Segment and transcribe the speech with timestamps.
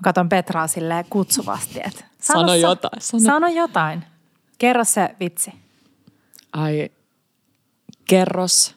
[0.00, 3.22] Mä katon Petraa silleen kutsuvasti, että Sano sä- jotain, sano.
[3.24, 4.04] Sano jotain.
[4.58, 5.52] Kerro se vitsi.
[6.52, 6.90] Ai,
[8.08, 8.74] kerros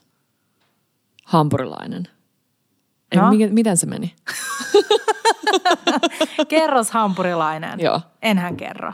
[1.25, 2.07] hampurilainen.
[3.11, 3.29] Ei, No.
[3.29, 4.15] mikä, miten se meni?
[6.47, 7.79] Kerros hampurilainen.
[7.79, 8.01] Joo.
[8.21, 8.93] Enhän kerro.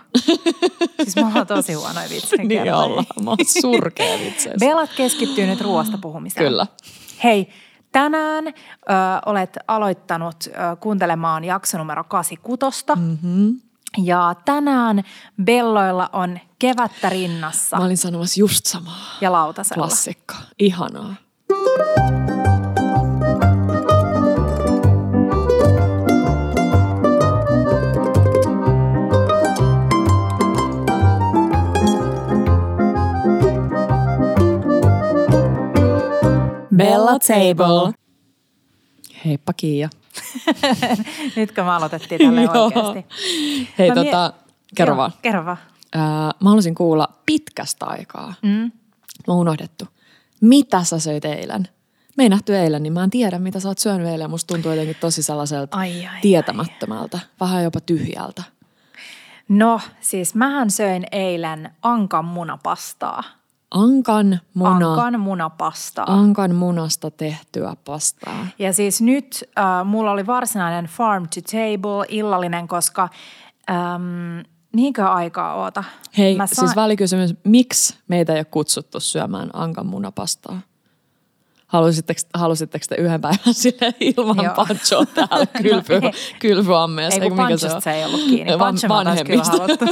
[1.03, 3.05] Siis mä oon tosi huonoja vitsejä niin ollaan.
[3.23, 4.57] Mä oon surkea vitseissä.
[4.59, 6.45] Belat keskittyy nyt ruoasta puhumiseen.
[6.45, 6.67] Kyllä.
[7.23, 7.49] Hei,
[7.91, 8.51] tänään ö,
[9.25, 12.85] olet aloittanut ö, kuuntelemaan jakso numero 86.
[12.95, 13.61] Mm-hmm.
[13.97, 15.03] Ja tänään
[15.43, 19.17] Belloilla on kevättä rinnassa Mä olin sanomassa just samaa.
[19.21, 19.81] ja lautasella.
[19.87, 20.33] Klassikko.
[20.59, 21.15] Ihanaa.
[36.85, 37.93] Bella Table.
[39.25, 39.89] Heippa Kiia.
[41.35, 43.05] Nyt kun me aloitettiin tälle oikeasti.
[43.79, 44.33] Hei Mä mie- tota,
[44.75, 45.11] kerro Joo, vaan.
[45.21, 45.57] Kerro vaan.
[45.95, 46.01] Ää,
[46.39, 48.33] mä haluaisin kuulla pitkästä aikaa.
[48.41, 48.49] Mm.
[49.27, 49.85] Mä oon unohdettu.
[50.41, 51.67] Mitä sä söit eilen?
[52.17, 54.21] Me ei nähty eilen, niin mä en tiedä, mitä sä oot syönyt eilen.
[54.25, 58.43] ja Musta tuntuu jotenkin tosi sellaiselta Ai, ai, tietämättömältä, vähän jopa tyhjältä.
[59.49, 63.23] No, siis mähän söin eilen ankan munapastaa.
[63.71, 66.05] Ankan muna, Ankan munapastaa.
[66.13, 68.47] ankan munasta tehtyä pastaa.
[68.59, 73.09] Ja siis nyt äh, mulla oli varsinainen farm to table illallinen, koska
[73.69, 74.39] ähm,
[74.75, 75.83] niinkö aikaa oota?
[76.17, 80.61] Hei, Mä Mä siis välikysymys, miksi meitä ei ole kutsuttu syömään ankan munapastaa?
[81.69, 84.55] Halusitteko, halusitteko te yhden päivän sille ilman Joo.
[84.55, 86.01] panchoa täällä kylpy,
[86.39, 87.21] kylpyammeessa?
[87.21, 88.53] Ei kun mikä Panchosta se ei ollut kiinni.
[88.53, 89.85] Van- Pancho oltaisiin kyllä haluttu.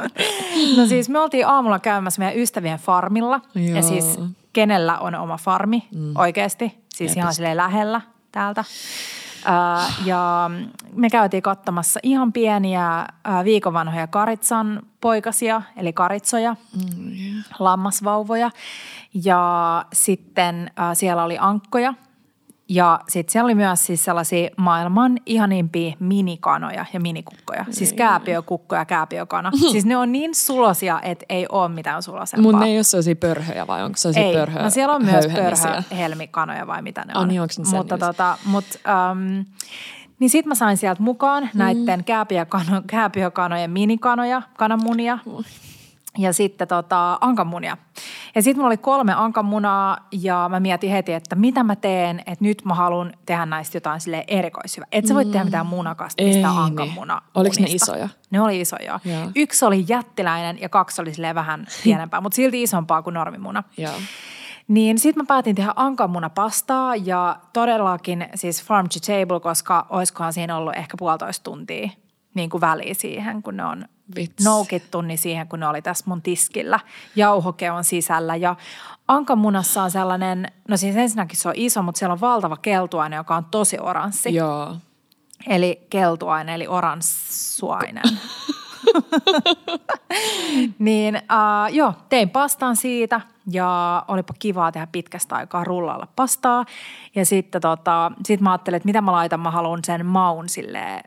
[0.76, 3.40] no siis me oltiin aamulla käymässä meidän ystävien farmilla.
[3.54, 3.76] Joo.
[3.76, 4.18] Ja siis
[4.52, 6.16] kenellä on oma farmi mm.
[6.16, 6.78] oikeasti.
[6.94, 8.00] Siis ihan silleen lähellä
[8.32, 8.64] täältä.
[10.04, 10.50] Ja
[10.92, 17.44] me käytiin katsomassa ihan pieniä äh, viikon vanhoja karitsan poikasia, eli karitsoja, mm, yeah.
[17.58, 18.50] lammasvauvoja.
[19.14, 21.94] Ja sitten äh, siellä oli ankkoja.
[22.70, 27.64] Ja sitten siellä oli myös siis sellaisia maailman ihanimpia minikanoja ja minikukkoja.
[27.70, 29.50] Siis kääpiökukko ja kääpiökana.
[29.72, 32.52] siis ne on niin sulosia, että ei ole mitään sulosempaa.
[32.52, 35.24] Mun ne ei ole sellaisia pörhöjä vai onko sellaisia Ei, pörhöjä no siellä on myös
[35.26, 35.70] höyhenisiä?
[35.70, 37.28] pörhö, helmikanoja vai mitä ne Ah, on.
[37.28, 38.64] niin, onko ne Mutta tota, mut,
[39.12, 39.44] um,
[40.18, 41.58] niin sit mä sain sieltä mukaan Mm.
[41.58, 45.18] näiden kääpiökano, kääpiökanojen minikanoja, kananmunia
[46.18, 47.76] ja sitten tota, ankanmunia.
[48.34, 52.44] Ja sitten mulla oli kolme ankanmunaa ja mä mietin heti, että mitä mä teen, että
[52.44, 54.88] nyt mä haluan tehdä näistä jotain sille erikoishyvää.
[54.92, 57.22] Et sä voi tehdä mitään munakasta, mistä ankanmuna.
[57.34, 58.08] Oliko ne isoja?
[58.30, 59.00] Ne oli isoja.
[59.04, 59.30] Joo.
[59.36, 63.62] Yksi oli jättiläinen ja kaksi oli silleen vähän pienempää, mutta silti isompaa kuin normimuna.
[63.76, 63.92] Joo.
[64.68, 70.56] Niin sitten mä päätin tehdä ankanmunapastaa ja todellakin siis farm to table, koska oiskohan siinä
[70.56, 71.88] ollut ehkä puolitoista tuntia
[72.34, 73.84] niin kuin väliä siihen, kun ne on
[74.16, 74.44] Vitsi.
[74.44, 76.80] noukittu, niin siihen, kun ne oli tässä mun tiskillä.
[77.16, 78.56] Jauhoke on sisällä ja
[79.08, 83.36] ankanmunassa on sellainen, no siis ensinnäkin se on iso, mutta siellä on valtava keltuaine, joka
[83.36, 84.34] on tosi oranssi.
[84.34, 84.76] Joo.
[85.46, 88.02] Eli keltuaine, eli oranssuainen.
[90.78, 93.20] niin uh, joo, tein pastan siitä
[93.50, 96.64] ja olipa kivaa tehdä pitkästä aikaa rullalla pastaa.
[97.14, 101.02] Ja sitten tota, sit mä ajattelin, että mitä mä laitan, mä haluan sen maun sille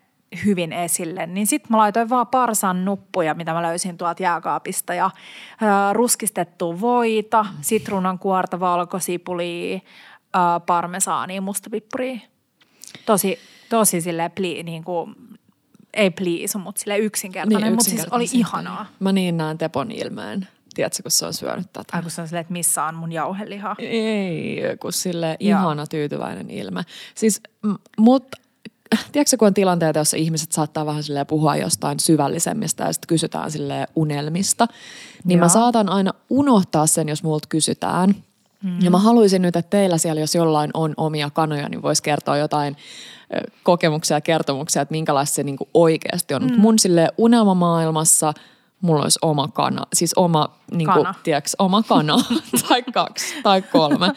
[0.46, 1.26] hyvin esille.
[1.26, 6.82] Niin sitten mä laitoin vaan parsan nuppuja, mitä mä löysin tuolta jääkaapista ja uh, ruskistettua
[6.82, 12.20] voita, sitruunan kuorta, valkosipulia, uh, parmesaania, mustapippuria.
[13.06, 15.16] Tosi, tosi sille pli, niin kuin,
[15.94, 18.86] ei pliisu, mutta sille yksinkertainen, niin, mutta siis oli ihanaa.
[19.00, 20.48] Mä niin näen Tepon ilmeen.
[20.74, 21.98] Tiedätkö, kun se on syönyt tätä?
[21.98, 23.76] Ai kun se on silleen, että missä on mun jauheliha.
[23.80, 26.84] Ei, kun sille ihana tyytyväinen ilme.
[27.16, 28.38] Siis, m- mutta
[29.12, 33.52] tiedätkö, kun on tilanteita, joissa ihmiset saattaa vähän silleen puhua jostain syvällisemmistä ja sitten kysytään
[33.52, 34.68] sille unelmista,
[35.24, 35.46] niin Joo.
[35.46, 38.16] mä saatan aina unohtaa sen, jos multa kysytään.
[38.64, 38.82] Mm.
[38.82, 42.38] Ja mä haluaisin nyt, että teillä siellä, jos jollain on omia kanoja, niin voisi kertoa
[42.38, 42.78] jotain
[43.64, 46.42] kokemuksia ja kertomuksia, että minkälaista se niinku oikeasti on.
[46.42, 46.46] Mm.
[46.46, 48.34] Mutta mun sille unelmamaailmassa
[48.82, 51.14] mulla olisi oma kana, siis oma, niinku, Kana.
[51.24, 52.16] tiedätkö, oma kana
[52.70, 54.12] tai kaksi tai kolme.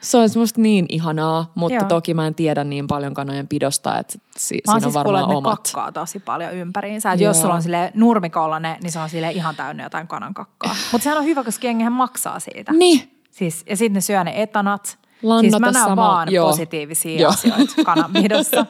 [0.00, 1.88] Se olisi musta niin ihanaa, mutta Joo.
[1.88, 5.28] toki mä en tiedä niin paljon kanojen pidosta, että si- Mä siinä on siis varmaan
[5.28, 5.58] ne omat.
[5.62, 7.12] kakkaa tosi paljon ympäriinsä.
[7.12, 10.76] Että jos sulla on sille nurmikollainen, niin se on sille ihan täynnä jotain kanan kakkaa.
[10.92, 12.72] Mutta sehän on hyvä, koska jengihän maksaa siitä.
[12.72, 14.86] Niin, Siis, ja sitten ne syö ne etanat.
[14.86, 16.48] siis Lannata mä näen sama- vaan joo.
[16.50, 17.30] positiivisia Joo.
[17.30, 18.66] asioita kananpidossa.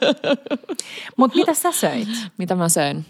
[1.16, 2.08] Mutta mitä sä söit?
[2.38, 3.06] mitä mä söin?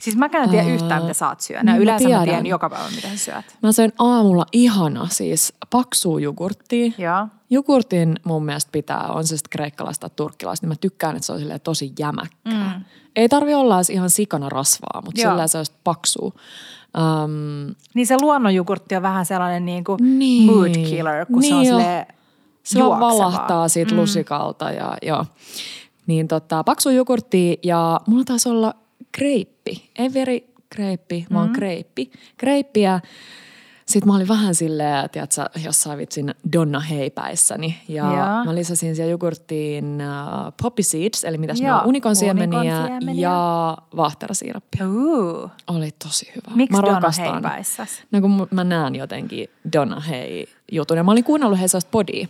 [0.00, 1.64] Siis mä en tiedä yhtään, mitä sä oot syönyt.
[1.64, 2.24] mä Yleensä mä tiedän.
[2.24, 3.44] tiedän joka päivä, mitä sä syöt.
[3.62, 6.92] Mä söin aamulla ihana siis paksua jogurttia.
[6.98, 7.26] Joo.
[7.50, 11.32] Jogurtin mun mielestä pitää, on se sitten kreikkalaista tai turkkilaista, niin mä tykkään, että se
[11.32, 12.74] on silleen tosi jämäkkää.
[12.78, 12.84] Mm.
[13.16, 15.30] Ei tarvi olla edes ihan sikana rasvaa, mutta Joo.
[15.32, 16.32] sillä se olisi paksua.
[16.98, 20.52] Um, Niin se luonnonjogurtti on vähän sellainen niin kuin Niin.
[20.52, 22.06] mood killer, kun se on Niin silleen
[22.62, 23.10] se juoksevaa.
[23.10, 24.00] valahtaa siitä mm.
[24.00, 25.26] lusikalta ja joo.
[26.06, 28.74] Niin tota, paksu jogurtti ja mulla taisi olla
[29.12, 29.90] kreippi.
[29.98, 31.34] Ei veri kreippi, mm.
[31.34, 32.10] vaan kreippi.
[32.36, 33.00] Kreippiä.
[33.86, 37.78] Sitten mä olin vähän silleen, tiedätkö, jossain vitsin Donna heipäissäni.
[37.88, 38.44] Ja Joo.
[38.44, 43.28] mä lisäsin siihen jogurttiin uh, poppy seeds, eli mitäs ne on, unikonsiemeniä unikonsiemeniä.
[43.28, 44.88] ja vaahterasiirappia.
[44.88, 45.50] Uu.
[45.66, 46.56] Oli tosi hyvä.
[46.56, 47.32] Miksi mä Donna rakastan.
[47.32, 48.02] heipäissäs?
[48.10, 50.96] No kun mä näen jotenkin Donna Hay jutun.
[50.96, 52.26] Ja mä olin kuunnellut heistä podia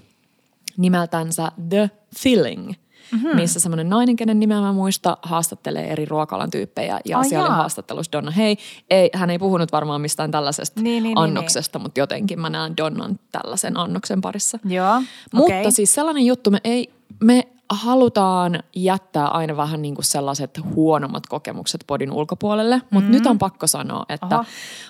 [0.77, 2.73] nimeltänsä The Filling,
[3.13, 3.37] mm-hmm.
[3.37, 7.01] missä semmoinen nainen, kenen nimeä mä muista, haastattelee eri ruokalan tyyppejä.
[7.05, 7.57] Ja Ai siellä oli jaa.
[7.57, 8.57] haastattelussa Donna Hay.
[8.91, 12.77] Ei, hän ei puhunut varmaan mistään tällaisesta Niin, niin, niin, annoksesta, mutta jotenkin mä näen
[12.77, 14.59] Donnan tällaisen annoksen parissa.
[14.65, 15.03] Joo,
[15.33, 15.73] Mutta okei.
[15.73, 16.91] siis sellainen juttu, me ei,
[17.21, 23.39] me halutaan jättää aina vähän niin kuin sellaiset huonommat kokemukset podin ulkopuolelle, mutta nyt on
[23.39, 24.45] pakko sanoa, että Aha.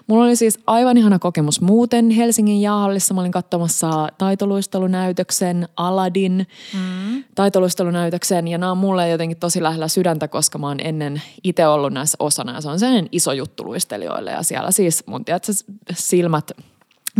[0.07, 3.15] mulla oli siis aivan ihana kokemus muuten Helsingin jaahallissa.
[3.15, 7.25] Mä olin katsomassa taitoluistelunäytöksen Aladdin mm.
[7.35, 11.93] taitoluistelunäytöksen ja nämä on mulle jotenkin tosi lähellä sydäntä, koska mä oon ennen itse ollut
[11.93, 15.53] näissä osana ja se on sellainen iso juttu luistelijoille ja siellä siis mun tiedätkö,
[15.93, 16.51] silmät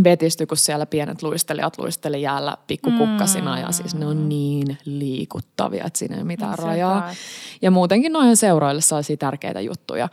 [0.05, 5.99] vetisty, kun siellä pienet luistelijat luisteli jäällä pikkukukkasina ja siis ne on niin liikuttavia, että
[5.99, 6.67] siinä ei ole mitään Sepä.
[6.67, 7.11] rajaa.
[7.63, 10.09] Ja muutenkin noin seuroille sellaisia tärkeitä juttuja.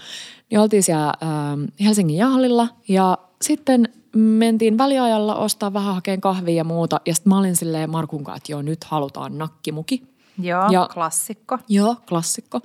[0.51, 6.63] Niin oltiin siellä ähm, Helsingin jahallilla ja sitten mentiin väliajalla ostaa vähän hakeen kahvia ja
[6.63, 7.01] muuta.
[7.05, 10.03] Ja sitten mä olin silleen Markun kanssa, että joo nyt halutaan nakkimuki.
[10.41, 11.57] Joo, Ja- klassikko.
[11.69, 12.59] Joo, klassikko.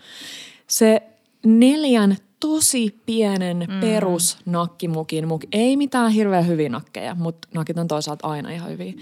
[0.66, 1.02] Se
[1.46, 3.80] neljän tosi pienen mm.
[3.80, 5.48] perusnakkimukin muki.
[5.52, 8.92] Ei mitään hirveän hyviä nakkeja, mutta nakit on toisaalta aina ihan hyviä.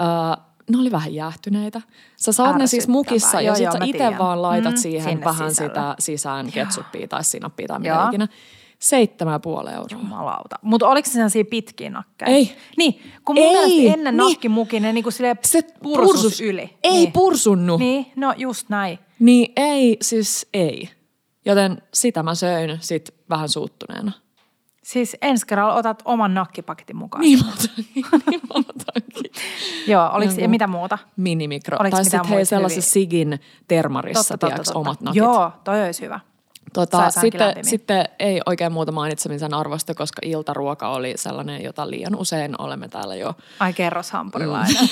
[0.00, 1.80] Öö, ne oli vähän jäähtyneitä.
[2.16, 5.50] Sä saat ne siis mukissa ja sit joo, sä itse vaan laitat Mm, siihen vähän
[5.50, 5.70] sisälle.
[5.70, 8.28] sitä sisään ketsuppia tai sinappia tai mitä ikinä.
[8.78, 9.86] Seitsemän ja puoli euroa.
[9.90, 10.56] Jumalauta.
[10.62, 12.30] Mutta oliko se sellaisia pitkiä nakkeja?
[12.30, 12.56] Ei.
[12.76, 14.28] Niin, kun mun Ei, mielestä ennen niin.
[14.28, 16.40] nakkimukin ne niinku silleen Se pursus, pursus.
[16.40, 16.76] yli.
[16.82, 17.12] Ei niin.
[17.12, 17.76] pursunnu.
[17.76, 18.98] Niin, no just näin.
[19.18, 20.88] Niin ei, siis ei.
[21.44, 24.12] Joten sitä mä söin sit vähän suuttuneena.
[24.82, 27.22] Siis ensi kerralla otat oman nakkipaketin mukaan.
[27.22, 27.52] Niin mä
[28.30, 29.32] niin mä otankin.
[29.86, 30.98] Joo, oliko, Jonkun ja mitä muuta?
[31.16, 31.76] Minimikro.
[31.80, 35.16] Oliko tai sitten hei muita sellaisessa Sigin termarissa, tiedätkö, omat nakit.
[35.16, 36.20] Joo, toi olisi hyvä.
[36.72, 42.54] Tota, sitten, sitten ei oikein muuta mainitsemisen arvosta, koska iltaruoka oli sellainen, jota liian usein
[42.58, 43.34] olemme täällä jo.
[43.60, 44.76] Ai kerros hampurilainen.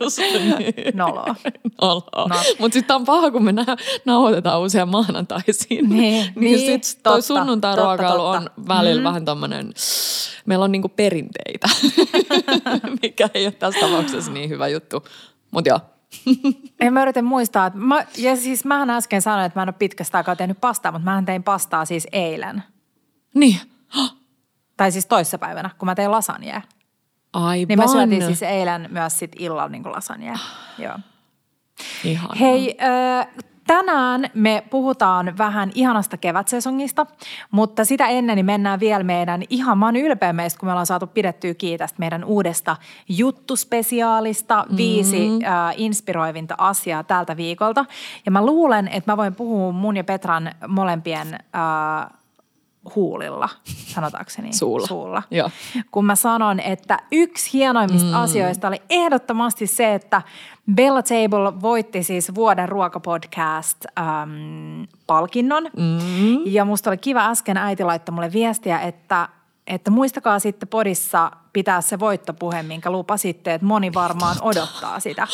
[0.00, 0.74] Just niin.
[0.94, 1.34] Noloa.
[1.80, 2.28] Oloa.
[2.28, 2.36] No.
[2.58, 5.88] Mutta sitten on paha, kun me nä- nauhoitetaan usein maanantaisiin.
[5.88, 9.04] Niin, niin niin, sitten toi sunnuntai-ruokailu on välillä mm.
[9.04, 9.72] vähän tommonen,
[10.46, 11.68] meillä on niinku perinteitä,
[13.02, 15.04] mikä ei ole tässä tapauksessa niin hyvä juttu.
[15.50, 15.80] Mutta joo,
[16.80, 19.74] En mä yritän muistaa, että mä, ja siis mähän äsken sanoin, että mä en ole
[19.78, 22.62] pitkästä aikaa tehnyt pastaa, mutta mähän tein pastaa siis eilen.
[23.34, 23.60] niin.
[24.76, 26.62] Tai siis toissapäivänä, kun mä tein lasagnea.
[27.32, 27.68] Aivan.
[27.68, 30.38] Niin me syötiin siis eilen myös sit illalla niin lasagnea.
[30.78, 30.98] Joo.
[32.04, 32.36] Ihanaa.
[32.40, 33.26] Hei, äh,
[33.66, 37.06] tänään me puhutaan vähän ihanasta kevätsesongista,
[37.50, 40.86] mutta sitä ennen niin mennään vielä meidän ihan, mä oon ylpeä meistä, kun me ollaan
[40.86, 42.76] saatu pidettyä kiinni tästä meidän uudesta
[43.08, 45.44] juttuspesiaalista, viisi Mm-hmm.
[45.44, 47.84] äh, inspiroivinta asiaa tältä viikolta.
[48.26, 52.10] Ja mä luulen, että mä voin puhua mun ja Petran molempien äh,
[52.94, 54.54] huulilla, sanotaanko se niin?
[54.54, 54.86] Suulla.
[54.86, 55.22] Suulla.
[55.30, 55.50] Joo.
[55.90, 58.22] Kun mä sanon, että yksi hienoimmista mm.
[58.22, 60.22] asioista oli ehdottomasti se, että
[60.74, 65.64] Bella Table voitti siis vuoden ruokapodcast ähm, palkinnon.
[65.76, 66.46] Mm.
[66.46, 69.28] Ja musta oli kiva äsken äiti laittoi mulle viestiä, että,
[69.66, 75.26] että muistakaa sitten podissa pitää se voittopuhe, minkä lupasitte, että moni varmaan odottaa sitä.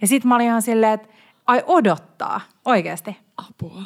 [0.00, 1.08] Ja sitten mä olin ihan silleen, että
[1.46, 3.16] ai odottaa, oikeasti.
[3.36, 3.82] Apua.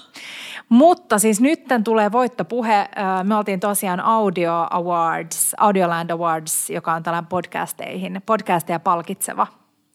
[0.69, 2.89] Mutta siis nytten tulee voittopuhe.
[3.23, 9.47] Me oltiin tosiaan Audio Awards, Audioland Awards, joka on tällainen podcasteihin, podcasteja palkitseva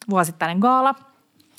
[0.10, 0.96] vuosittainen gaala.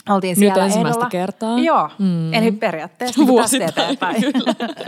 [0.09, 1.11] Oltiin Nyt siellä ensimmäistä ehdolla.
[1.11, 1.59] kertaa.
[1.59, 2.35] Joo, mm.
[2.35, 4.23] eli periaatteessa kuin tästä Vuosittain, eteenpäin.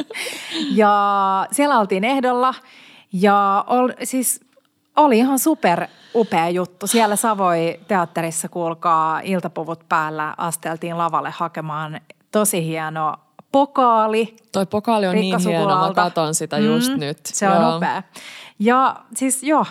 [0.81, 2.55] ja siellä oltiin ehdolla
[3.13, 4.41] ja ol, siis
[4.97, 6.87] oli ihan super upea juttu.
[6.87, 12.01] Siellä Savoi teatterissa, kuulkaa, iltapuvut päällä asteltiin lavalle hakemaan
[12.33, 13.15] tosi hieno
[13.55, 14.37] pokaali.
[14.53, 17.19] Toi pokaali on niin hieno, mä katon sitä just nyt.
[17.27, 17.77] Se on Joo.
[17.77, 18.03] upea.
[18.59, 19.67] Ja siis joo,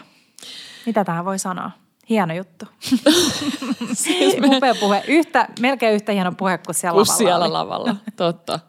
[0.85, 1.71] mitä tähän voi sanoa?
[2.09, 2.65] Hieno juttu.
[3.93, 5.03] Siis me- Upea puhe.
[5.07, 7.51] Yhtä, melkein yhtä hieno puhe kuin siellä Kun lavalla siellä oli.
[7.53, 8.59] lavalla, totta.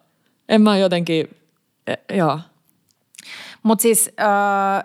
[0.48, 1.28] En mä jotenkin,
[1.86, 2.40] e, joo.
[3.62, 4.22] Mutta siis ö,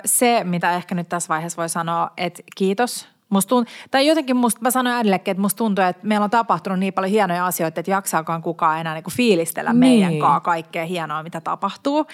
[0.05, 4.61] se, mitä ehkä nyt tässä vaiheessa voi sanoa, että kiitos Musta tunt, tai jotenkin musta,
[4.61, 7.91] mä sanoin äidillekin, että musta tuntuu, että meillä on tapahtunut niin paljon hienoja asioita, että
[7.91, 9.79] jaksaakaan kukaan enää niin kuin fiilistellä niin.
[9.79, 12.05] meidän kanssa kaikkea hienoa, mitä tapahtuu.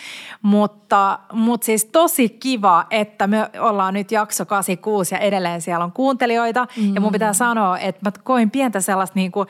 [0.41, 5.91] Mutta, mutta siis tosi kiva, että me ollaan nyt jakso 86 ja edelleen siellä on
[5.91, 6.67] kuuntelijoita.
[6.77, 6.95] Mm.
[6.95, 9.47] Ja mun pitää sanoa, että mä koin pientä sellaista niin kuin,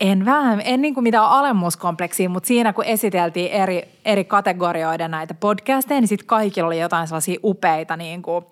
[0.00, 5.34] en vähän, en niin kuin mitään alemmuuskompleksia, mutta siinä kun esiteltiin eri, eri kategorioiden näitä
[5.34, 8.44] podcasteja, niin sitten kaikilla oli jotain sellaisia upeita niin kuin,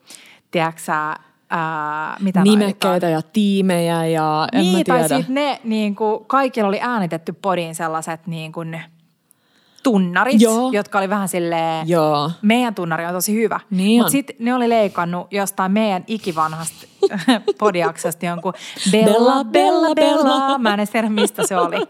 [0.50, 0.80] tiedätkö
[1.50, 4.98] ää, mitä Nimekkeitä ja tiimejä ja en niin, mä tiedä.
[4.98, 8.80] tai sitten ne, niin kuin, kaikilla oli äänitetty podiin sellaiset niin kuin,
[9.82, 10.70] tunnarit, Joo.
[10.72, 12.30] jotka oli vähän silleen, Joo.
[12.42, 13.60] meidän tunnari on tosi hyvä.
[13.70, 16.86] Niin Mutta sitten ne oli leikannut jostain meidän ikivanhasta
[17.58, 18.52] podiaksesta jonkun
[18.90, 20.58] Bella, Bella, Bella.
[20.58, 21.76] Mä en edes tiedä, mistä se oli.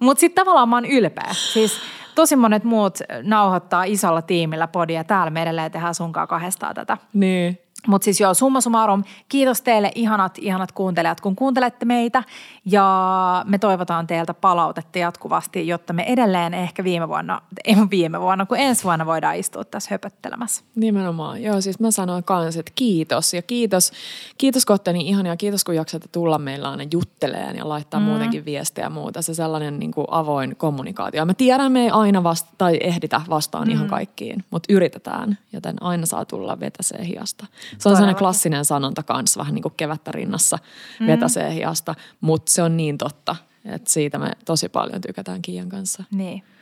[0.00, 1.28] Mutta sitten tavallaan mä oon ylpeä.
[1.32, 1.72] Siis
[2.14, 5.04] tosi monet muut nauhoittaa isolla tiimillä podia.
[5.04, 6.96] Täällä me edelleen tehdään sunkaan kahdestaan tätä.
[7.12, 7.58] Niin.
[7.86, 12.22] Mutta siis joo, summa summarum, kiitos teille ihanat, ihanat kuuntelijat, kun kuuntelette meitä.
[12.64, 18.46] Ja me toivotaan teiltä palautetta jatkuvasti, jotta me edelleen ehkä viime vuonna, ei viime vuonna,
[18.46, 20.64] kun ensi vuonna voidaan istua tässä höpöttelemässä.
[20.74, 21.42] Nimenomaan.
[21.42, 23.34] Joo, siis mä sanoin kans, että kiitos.
[23.34, 23.92] Ja kiitos,
[24.38, 25.36] kiitos kohtani ihania.
[25.36, 28.06] Kiitos, kun jaksatte tulla meillä aina jutteleen ja laittaa mm.
[28.06, 29.22] muutenkin viestejä ja muuta.
[29.22, 31.24] Se sellainen niin kuin avoin kommunikaatio.
[31.24, 33.72] Mä tiedän, me ei aina vasta, tai ehditä vastaan mm.
[33.72, 35.38] ihan kaikkiin, mutta yritetään.
[35.52, 37.46] Joten aina saa tulla vetäseen hiasta.
[37.78, 40.58] Se on sellainen klassinen sanonta kanssa, vähän niin kuin kevättä rinnassa
[41.00, 41.06] mm.
[41.06, 46.04] vetäsee hiasta, mutta se on niin totta, että siitä me tosi paljon tykätään Kiian kanssa.
[46.10, 46.42] Niin.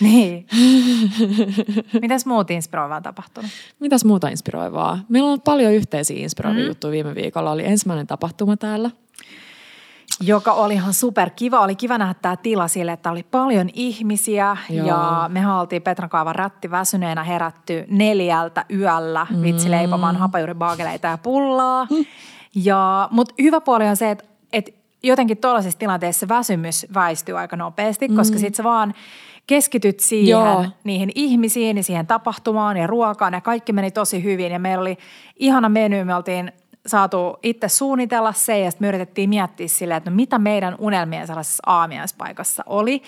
[0.00, 0.46] Niin.
[2.00, 3.50] Mitäs muut inspiroivaa on tapahtunut?
[3.80, 4.98] Mitäs muuta inspiroivaa?
[5.08, 6.68] Meillä on paljon yhteisiä inspiroivia mm.
[6.68, 7.50] juttuja viime viikolla.
[7.50, 8.90] Oli ensimmäinen tapahtuma täällä–
[10.20, 11.60] joka oli ihan super kiva.
[11.60, 14.86] Oli kiva nähdä tämä tila sille, että oli paljon ihmisiä Joo.
[14.86, 19.42] ja me oltiin Petran kaavan rätti väsyneenä herätty neljältä yöllä mm.
[19.42, 21.86] vitsi leipomaan hapajuuribaageleita ja pullaa.
[21.90, 22.04] Mm.
[22.54, 28.08] Ja, mutta hyvä puoli on se, että, että jotenkin tuollaisessa tilanteessa väsymys väistyy aika nopeasti,
[28.08, 28.16] mm.
[28.16, 28.94] koska sitten sä vaan
[29.46, 30.64] keskityt siihen, Joo.
[30.84, 34.98] niihin ihmisiin ja siihen tapahtumaan ja ruokaan ja kaikki meni tosi hyvin ja meillä oli
[35.36, 36.52] ihana meny, me oltiin
[36.86, 41.26] saatu itse suunnitella se ja sitten me yritettiin miettiä silleen, että no mitä meidän unelmien
[41.26, 43.02] sellaisessa aamiaispaikassa oli.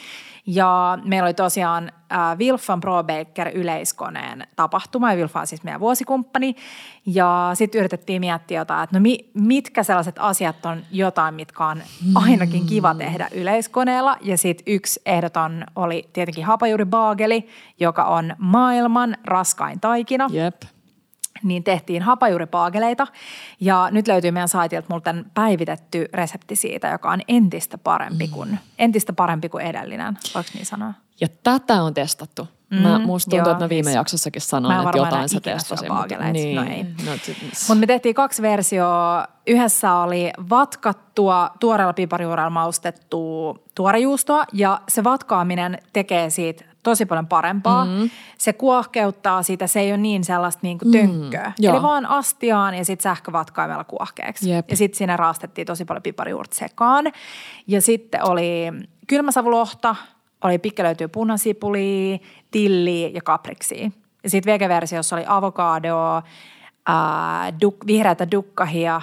[0.46, 5.80] Ja meillä oli tosiaan äh, Wilfan Pro Baker yleiskoneen tapahtuma ja Wilfa on siis meidän
[5.80, 6.56] vuosikumppani.
[7.06, 11.82] Ja sitten yritettiin miettiä jotain, että no mi, mitkä sellaiset asiat on jotain, mitkä on
[12.14, 14.16] ainakin kiva tehdä yleiskoneella.
[14.20, 17.48] Ja sitten yksi ehdoton oli tietenkin hapajuuribaageli,
[17.80, 20.28] joka on maailman raskain taikina.
[20.32, 20.62] Jep
[21.44, 23.06] niin tehtiin hapajuuripaageleita.
[23.60, 28.58] Ja nyt löytyy meidän saitilta multa päivitetty resepti siitä, joka on entistä parempi kuin, mm.
[28.78, 30.94] entistä parempi kuin edellinen, voiko niin sanoa?
[31.20, 32.48] Ja tätä on testattu.
[32.70, 35.88] Mä, mm, musta tuntuu, joo, että mä viime siis jaksossakin sanoin, että jotain sä testasit.
[35.88, 36.82] Mutta, niin, no ei.
[36.84, 37.12] No,
[37.68, 39.26] Mutta me tehtiin kaksi versioa.
[39.46, 47.84] Yhdessä oli vatkattua, tuoreella piparijuurella maustettua tuorejuustoa ja se vatkaaminen tekee siitä tosi paljon parempaa.
[47.84, 48.10] Mm-hmm.
[48.38, 51.52] Se kuohkeuttaa sitä, se ei ole niin sellaista niin kuin tönkköä.
[51.58, 54.50] Mm, Eli vaan astiaan ja sitten sähkövatkaimella kuohkeeksi.
[54.50, 54.70] Jep.
[54.70, 57.12] Ja sitten siinä raastettiin tosi paljon piparijuurta sekaan.
[57.66, 58.64] Ja sitten oli
[59.06, 59.96] kylmäsavulohta,
[60.44, 62.18] oli pikkelöityä punasipulia,
[62.50, 63.90] tilliä ja kapriksia.
[64.24, 66.22] Ja sitten vegeversiossa oli avokadoa,
[66.86, 69.00] ää, duk, vihreätä dukkahia,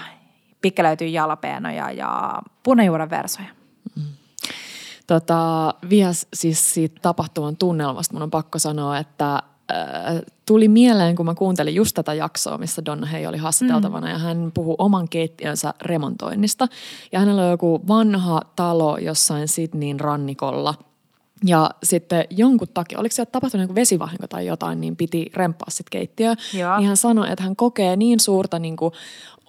[0.61, 3.60] pikkelöityä jalapeenoja ja punajuuren versoja.
[5.11, 11.25] Tota, vielä siis siitä tapahtuman tunnelmasta mun on pakko sanoa, että äh, tuli mieleen, kun
[11.25, 14.13] mä kuuntelin just tätä jaksoa, missä Donna Hei oli haastateltavana mm.
[14.13, 16.67] ja hän puhui oman keittiönsä remontoinnista.
[17.11, 20.73] Ja hänellä on joku vanha talo jossain Sydneyn rannikolla–
[21.45, 25.91] ja sitten jonkun takia, oliko siellä tapahtunut joku vesivahinko tai jotain, niin piti rempaa sitten
[25.91, 26.35] keittiöä.
[26.77, 28.93] Niin hän sanoi, että hän kokee niin suurta niin kuin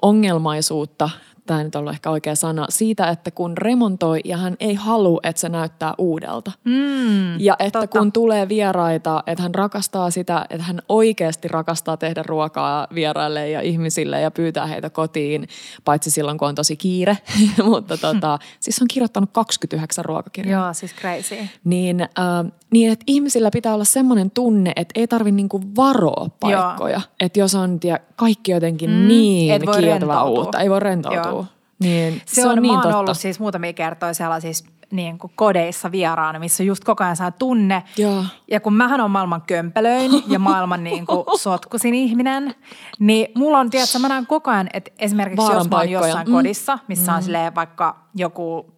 [0.02, 1.10] ongelmaisuutta
[1.52, 5.20] tämä ei nyt ollut ehkä oikea sana, siitä, että kun remontoi ja hän ei halua,
[5.22, 6.52] että se näyttää uudelta.
[6.64, 7.98] Mm, ja että totta.
[7.98, 13.60] kun tulee vieraita, että hän rakastaa sitä, että hän oikeasti rakastaa tehdä ruokaa vieraille ja
[13.60, 15.48] ihmisille ja pyytää heitä kotiin,
[15.84, 17.18] paitsi silloin kun on tosi kiire.
[17.64, 20.64] Mutta tota, siis on kirjoittanut 29 ruokakirjaa.
[20.64, 21.36] Joo, siis crazy.
[21.64, 27.00] Niin, äh, niin että ihmisillä pitää olla semmoinen tunne, että ei tarvitse niinku varoa paikkoja.
[27.20, 31.22] Että jos on tie, kaikki jotenkin mm, niin kieltävää uutta, ei voi rentoutua.
[31.22, 31.41] Joo.
[31.82, 35.32] Niin, se, se on, on niin mä oon ollut siis muutamia kertoja sellaisissa niin kuin
[35.36, 37.82] kodeissa vieraana, missä just koko ajan saa tunne.
[37.96, 38.24] Joo.
[38.50, 42.54] Ja kun mähän on maailman kömpelöin ja maailman niin kuin sotkusin ihminen,
[42.98, 46.28] niin mulla on, tiedätkö, mä näen koko ajan, että esimerkiksi Vaaran jos mä oon jossain
[46.28, 46.32] mm.
[46.32, 47.16] kodissa, missä mm.
[47.16, 48.74] on silleen vaikka joku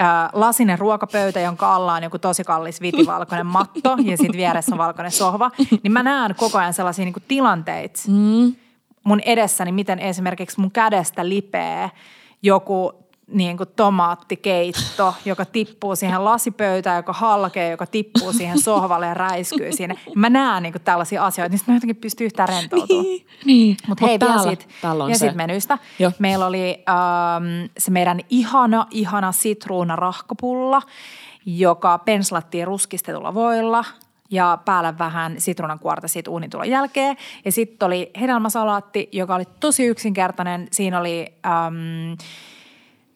[0.00, 4.78] äh, lasinen ruokapöytä, jonka alla on joku tosi kallis vitivalkoinen matto ja sitten vieressä on
[4.78, 5.50] valkoinen sohva,
[5.82, 8.54] niin mä näen koko ajan sellaisia niin kuin tilanteita, mm
[9.04, 11.90] mun edessäni, miten esimerkiksi mun kädestä lipee
[12.42, 19.14] joku niin kuin tomaattikeitto, joka tippuu siihen lasipöytään, joka halkee, joka tippuu siihen sohvalle ja
[19.14, 19.94] räiskyy siinä.
[20.14, 23.04] Mä näen niin kuin tällaisia asioita, niin mä jotenkin pystyn yhtään rentoutumaan.
[23.04, 23.76] Niin, niin.
[23.88, 25.26] Mutta hei, täällä, vielä sit, täällä on ja se.
[25.26, 25.78] sit menystä.
[25.98, 26.12] Joo.
[26.18, 27.44] Meillä oli ähm,
[27.78, 30.82] se meidän ihana, ihana sitruuna rahkapulla,
[31.46, 33.84] joka penslattiin ruskistetulla voilla
[34.32, 37.16] ja päällä vähän sitruunan kuorta siitä uunitulon jälkeen.
[37.44, 40.68] Ja sitten oli hedelmäsalaatti, joka oli tosi yksinkertainen.
[40.70, 42.16] Siinä oli äm,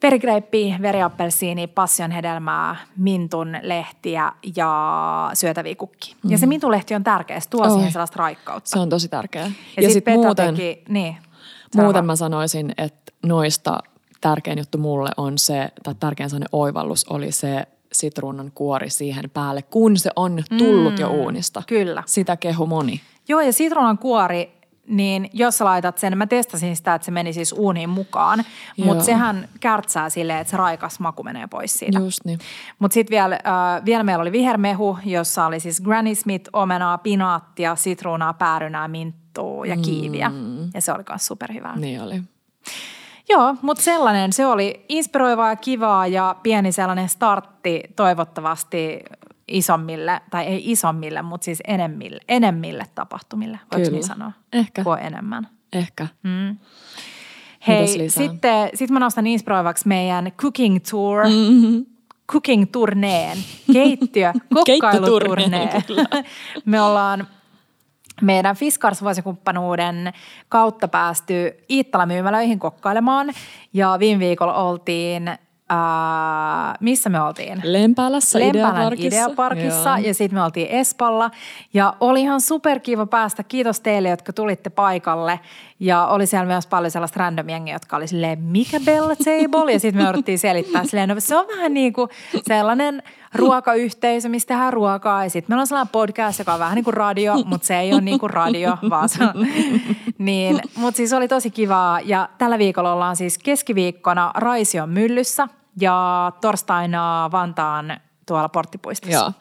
[0.02, 6.16] verigreippi, veriappelsiini, passionhedelmää, mintun lehtiä ja syötäviä kukki.
[6.22, 6.30] Mm.
[6.30, 7.70] Ja se mintun lehti on tärkeä, se tuo Oi.
[7.70, 8.70] siihen sellaista raikkautta.
[8.70, 9.46] Se on tosi tärkeää.
[9.46, 11.16] ja, ja sit sit muuten, teki, niin.
[11.76, 13.78] muuten mä sanoisin, että noista
[14.20, 17.66] tärkein juttu mulle on se, tai tärkein sellainen oivallus oli se
[17.98, 21.62] sitruunan kuori siihen päälle, kun se on tullut mm, jo uunista.
[21.66, 22.02] kyllä.
[22.06, 23.00] Sitä kehu moni.
[23.28, 24.56] Joo, ja sitruunan kuori,
[24.88, 28.44] niin jos sä laitat sen, mä testasin sitä, että se meni siis uuniin mukaan,
[28.84, 31.98] mutta sehän kärtsää silleen, että se raikas maku menee pois siitä.
[31.98, 32.38] Just niin.
[32.78, 37.76] Mutta sitten vielä, äh, vielä meillä oli vihermehu, jossa oli siis Granny Smith, omenaa, pinaattia,
[37.76, 40.28] sitruunaa, päärynää, minttua ja kiiviä.
[40.28, 40.70] Mm.
[40.74, 41.76] Ja se oli myös superhyvää.
[41.76, 42.22] Niin oli.
[43.28, 48.98] Joo, mutta sellainen, se oli inspiroivaa ja kivaa ja pieni sellainen startti toivottavasti
[49.48, 54.32] isommille, tai ei isommille, mutta siis enemmille, enemmille tapahtumille, voiko niin sanoa?
[54.52, 54.84] Ehkä.
[54.84, 55.48] Kuin enemmän.
[55.72, 56.06] Ehkä.
[56.22, 56.56] Mm.
[57.68, 61.86] Hei, sitten sit mä nostan inspiroivaksi meidän cooking tour, Mm-hmm.
[62.32, 63.38] cooking turneen,
[63.72, 65.66] keittiö, kokkailuturnee.
[65.68, 66.24] Keittoturnee,
[66.64, 67.26] Me ollaan
[68.22, 70.12] meidän Fiskars-vuosikumppanuuden
[70.48, 73.32] kautta päästy Iittala-myymälöihin kokkailemaan
[73.72, 75.30] ja viime viikolla oltiin,
[75.68, 77.60] ää, missä me oltiin?
[77.64, 79.06] Lempäälässä Ideaparkissa.
[79.06, 80.06] Ideaparkissa Joo.
[80.06, 81.30] ja sitten me oltiin Espalla
[81.74, 83.42] ja oli ihan superkiva päästä.
[83.42, 85.40] Kiitos teille, jotka tulitte paikalle
[85.80, 89.72] ja oli siellä myös paljon sellaista random jengiä, jotka oli silleen, mikä Bella Table?
[89.72, 92.10] Ja sitten me jouduttiin selittää silleen, no se on vähän niin kuin
[92.42, 93.02] sellainen
[93.36, 96.94] ruokayhteisö, mistä tehdään ruokaa ja sitten meillä on sellainen podcast, joka on vähän niin kuin
[96.94, 99.46] radio, mutta se ei ole niin kuin radio, vaan se on,
[100.18, 105.48] niin, mutta siis oli tosi kivaa ja tällä viikolla ollaan siis keskiviikkona Raision myllyssä
[105.80, 109.16] ja torstaina Vantaan tuolla Porttipuistossa.
[109.16, 109.32] Joo.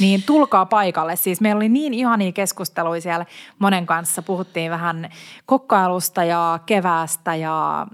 [0.00, 1.16] Niin tulkaa paikalle.
[1.16, 3.26] Siis meillä oli niin ihania keskusteluja siellä
[3.58, 4.22] monen kanssa.
[4.22, 5.10] Puhuttiin vähän
[5.46, 7.86] kokkailusta ja keväästä ja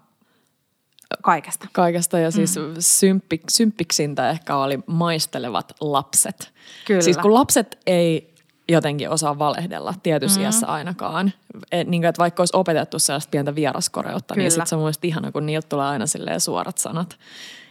[1.22, 1.68] kaikesta.
[1.72, 2.74] Kaikesta ja siis mm.
[2.78, 6.52] symppi, symppiksintä ehkä oli maistelevat lapset.
[6.86, 7.02] Kyllä.
[7.02, 8.34] Siis kun lapset ei
[8.68, 10.44] jotenkin osaa valehdella tietyssä mm.
[10.44, 11.32] iässä ainakaan.
[11.72, 14.50] Et, niin kuin, että vaikka olisi opetettu sellaista pientä vieraskoreutta, niin Kyllä.
[14.50, 16.04] sitten se on mun ihana, kun niiltä tulee aina
[16.38, 17.18] suorat sanat.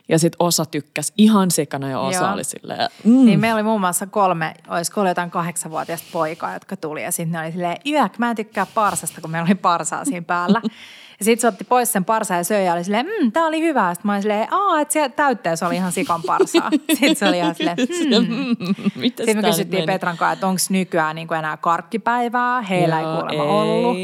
[0.09, 2.33] Ja sitten osa tykkäsi ihan sikana ja osa Joo.
[2.33, 6.77] oli silleen, mm, Niin meillä oli muun muassa kolme, olisiko ollut jotain kahdeksanvuotiaista poikaa, jotka
[6.77, 10.05] tuli ja sitten ne oli silleen, yök, mä en tykkää parsasta, kun meillä oli parsaa
[10.05, 10.61] siinä päällä.
[11.19, 13.61] Ja sitten se otti pois sen parsaa ja söi ja oli silleen, mmm, tää oli
[13.61, 13.93] hyvä.
[13.93, 16.69] Sitten mä olin silleen, aa, että siellä täytteessä oli ihan sikan parsaa.
[16.89, 17.77] Sitten se oli ihan silleen,
[18.27, 18.55] hmm.
[18.95, 19.85] Mites Sitten me kysyttiin?
[19.85, 22.61] Petran kanssa, että onko nykyään niin kuin enää karkkipäivää.
[22.61, 23.49] Heillä ei Joo, kuulemma ei.
[23.49, 23.97] ollut.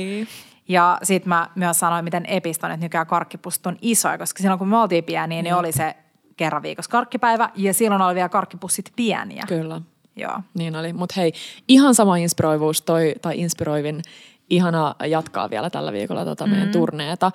[0.69, 4.60] Ja sitten mä myös sanoin, miten epistä on, että nykyään karkkipussit on isoja, koska silloin
[4.60, 5.95] kun me oltiin pieniä, niin oli se
[6.38, 9.43] kerran viikossa karkkipäivä ja silloin oli vielä karkkipussit pieniä.
[9.47, 9.82] Kyllä.
[10.15, 10.39] Joo.
[10.53, 10.93] Niin oli.
[10.93, 11.34] Mutta hei,
[11.67, 14.01] ihan sama inspiroivuus toi, tai inspiroivin,
[14.49, 16.71] ihana jatkaa vielä tällä viikolla tota meidän Mm.
[16.71, 17.32] turneeta.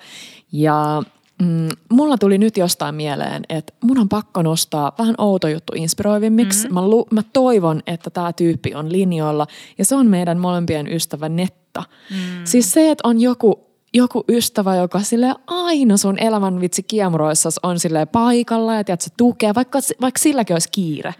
[0.51, 1.03] Ja
[1.41, 6.67] mm, mulla tuli nyt jostain mieleen, että mun on pakko nostaa vähän outo juttu inspiroivimmiksi.
[6.67, 6.73] Mm.
[6.73, 11.29] Mä, lu, mä toivon, että tämä tyyppi on linjoilla ja se on meidän molempien ystävä
[11.29, 11.83] Netta.
[12.11, 12.17] Mm.
[12.43, 17.79] Siis se, että on joku joku ystävä, joka sille aina sun elämän vitsi kiemuroissa on
[17.79, 21.15] sille paikalla ja tiedät, se tukee, vaikka, vaikka silläkin olisi kiire.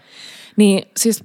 [0.56, 1.24] Niin siis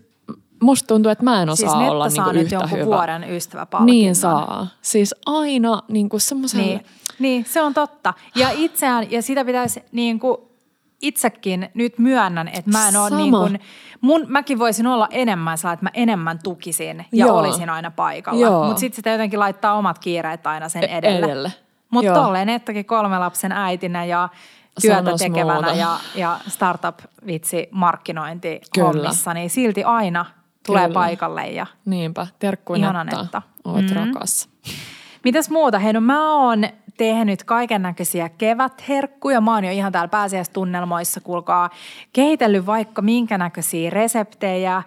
[0.62, 2.86] musta tuntuu, että mä en osaa Siis olla saa niinku nyt yhtä jonkun hyvä.
[2.86, 3.86] vuoden ystäväpalkinnon.
[3.86, 4.68] Niin saa.
[4.82, 6.66] Siis aina niinku semmoiselle...
[6.66, 6.82] Niin,
[7.22, 8.14] niin, se on totta.
[8.36, 10.38] Ja itseään, ja sitä pitäisi niin kuin
[11.02, 13.60] itsekin nyt myönnän, että mä en ole niin kuin,
[14.02, 17.38] mun, mäkin voisin olla enemmän sellainen, että mä enemmän tukisin ja Joo.
[17.40, 18.66] olisin aina paikalla.
[18.68, 21.26] Mutta sitten sitä jotenkin laittaa omat kiireet aina sen E- edelle.
[21.26, 21.54] edelle.
[21.90, 24.30] Mutta tolleen Nettakin kolme lapsen äitinä ja
[24.82, 25.74] työtä Sanos tekevänä muuta.
[25.74, 30.26] ja, ja startup-vitsi markkinointi hommissa, niin silti aina
[30.66, 30.94] tulee Kyllä.
[30.94, 33.04] paikalle ja Niinpä, terkkuin Netta.
[33.04, 33.42] Netta.
[33.66, 33.96] Oot Mm.
[33.96, 34.50] rakas.
[35.24, 35.80] Mitäs muuta?
[35.80, 36.64] Hei, no mä oon
[36.98, 39.42] tehnyt kaiken näköisiä kevätherkkuja.
[39.42, 41.70] Mä oon jo ihan täällä pääsiäistunnelmoissa, kuulkaa,
[42.14, 44.84] kehitellyt vaikka minkä näköisiä reseptejä, äh,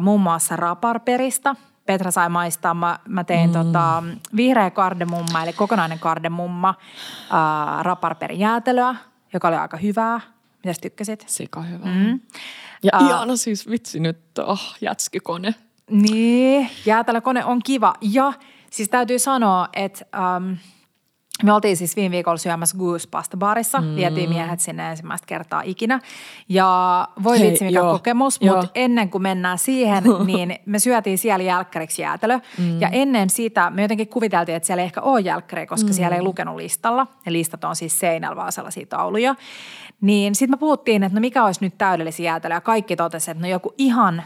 [0.00, 1.56] muun muassa raparperista.
[1.86, 3.52] Petra sai maistaa, mä, mä tein mm.
[3.52, 4.02] tota,
[4.36, 8.94] vihreä kardemumma, eli kokonainen kardemumma, äh, raparperin jäätelöä,
[9.32, 10.20] joka oli aika hyvää.
[10.64, 11.24] Mitäs tykkäsit?
[11.26, 11.86] Sika hyvä.
[11.86, 12.20] Mm.
[12.82, 13.08] Ja Aa.
[13.08, 15.54] ihana siis vitsi nyt, oh, jätskikone.
[15.90, 17.94] Niin, jäätelökone on kiva.
[18.00, 18.32] Ja
[18.74, 20.52] Siis täytyy sanoa, että ähm,
[21.42, 23.96] me oltiin siis viime viikolla syömässä Goose Pasta Barissa, mm.
[23.96, 26.00] vietiin miehet sinne ensimmäistä kertaa ikinä.
[26.48, 31.18] Ja voi Hei, vitsi mikä joo, kokemus, mutta ennen kuin mennään siihen, niin me syötiin
[31.18, 32.38] siellä jälkkäriksi jäätelö.
[32.58, 32.80] Mm.
[32.80, 35.94] Ja ennen sitä me jotenkin kuviteltiin, että siellä ei ehkä ole jälkkäriä, koska mm.
[35.94, 37.06] siellä ei lukenut listalla.
[37.26, 39.34] Ja listat on siis seinällä vaan sellaisia tauluja.
[40.00, 42.60] Niin sitten me puhuttiin, että no mikä olisi nyt täydellisiä jäätelöä.
[42.60, 44.22] Kaikki totesi, että no joku ihan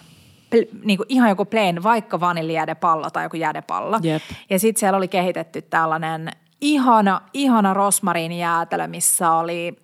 [0.84, 3.98] niin kuin ihan joku plain, vaikka vaniljäädepallo tai joku jäädepallo.
[4.02, 4.22] Jep.
[4.50, 6.30] Ja sitten siellä oli kehitetty tällainen
[6.60, 9.76] ihana, ihana rosmariinijäätelö, missä oli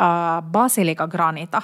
[0.00, 1.62] äh, basilika granita.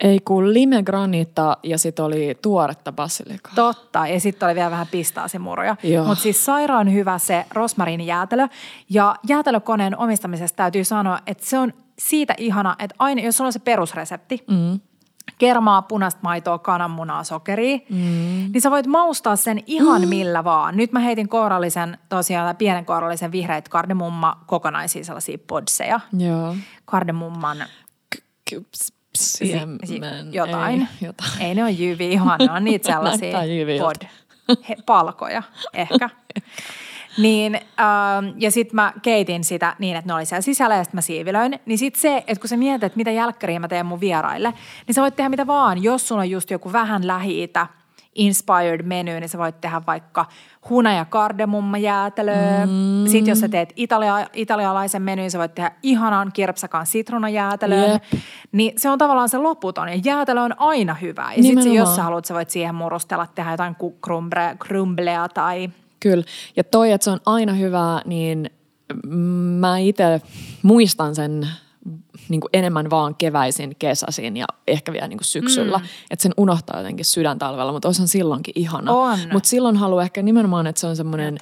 [0.00, 3.52] Ei kun lime granita ja sitten oli tuoretta basilikaa.
[3.54, 5.76] Totta, ja sitten oli vielä vähän pistaasimuroja.
[6.06, 8.48] Mutta siis sairaan hyvä se rosmariinijäätelö.
[8.90, 13.52] Ja jäätelökoneen omistamisesta täytyy sanoa, että se on siitä ihana, että aina, jos sulla on
[13.52, 14.80] se perusresepti, mm.
[15.40, 17.96] Kermaa, punaista maitoa, kananmunaa, sokeria, mm.
[18.52, 20.08] niin sä voit maustaa sen ihan mm.
[20.08, 20.76] millä vaan.
[20.76, 26.00] Nyt mä heitin kourallisen, tosiaan pienen kourallisen vihreät kardemumma kokonaisia sellaisia podseja.
[26.18, 26.56] Joo.
[26.84, 27.64] Kardemumman
[29.14, 29.78] siemen,
[30.32, 30.80] jotain.
[30.80, 31.42] Ei, jotain.
[31.42, 33.38] Ei ne ole jyviä, ihan ne on niitä sellaisia
[33.80, 34.06] pod,
[34.68, 35.42] he, palkoja
[35.74, 36.10] ehkä.
[37.18, 40.98] Niin, ähm, ja sitten mä keitin sitä niin, että ne oli siellä sisällä ja sitten
[40.98, 41.60] mä siivilöin.
[41.66, 44.54] Niin sitten se, että kun sä mietit, että mitä jälkkäriä mä teen mun vieraille,
[44.86, 45.82] niin sä voit tehdä mitä vaan.
[45.82, 47.50] Jos sulla on just joku vähän lähi
[48.14, 50.26] inspired menu, niin sä voit tehdä vaikka
[50.70, 52.66] huna- ja kardemumma jäätelöä.
[52.66, 53.06] Mm.
[53.06, 57.90] Sitten jos sä teet italia, italialaisen menyn, niin sä voit tehdä ihanan kirpsakan sitruunajäätelön.
[57.90, 58.02] Jep.
[58.52, 59.88] Niin se on tavallaan se loputon.
[59.88, 61.32] Ja jäätelö on aina hyvä.
[61.36, 63.76] Ja sitten jos sä haluat, sä voit siihen murustella, tehdä jotain
[64.58, 65.70] krumblea tai
[66.00, 66.24] Kyllä.
[66.56, 68.50] Ja toi, että se on aina hyvää, niin
[69.58, 70.20] mä itse
[70.62, 71.48] muistan sen
[72.28, 75.78] niin kuin enemmän vaan keväisin, kesäisin ja ehkä vielä niin kuin syksyllä.
[75.78, 75.84] Mm.
[76.10, 78.92] Että sen unohtaa jotenkin sydäntalvella, mutta olisihan silloinkin ihana.
[78.92, 79.18] On.
[79.32, 81.38] Mutta silloin haluaa ehkä nimenomaan, että se on semmoinen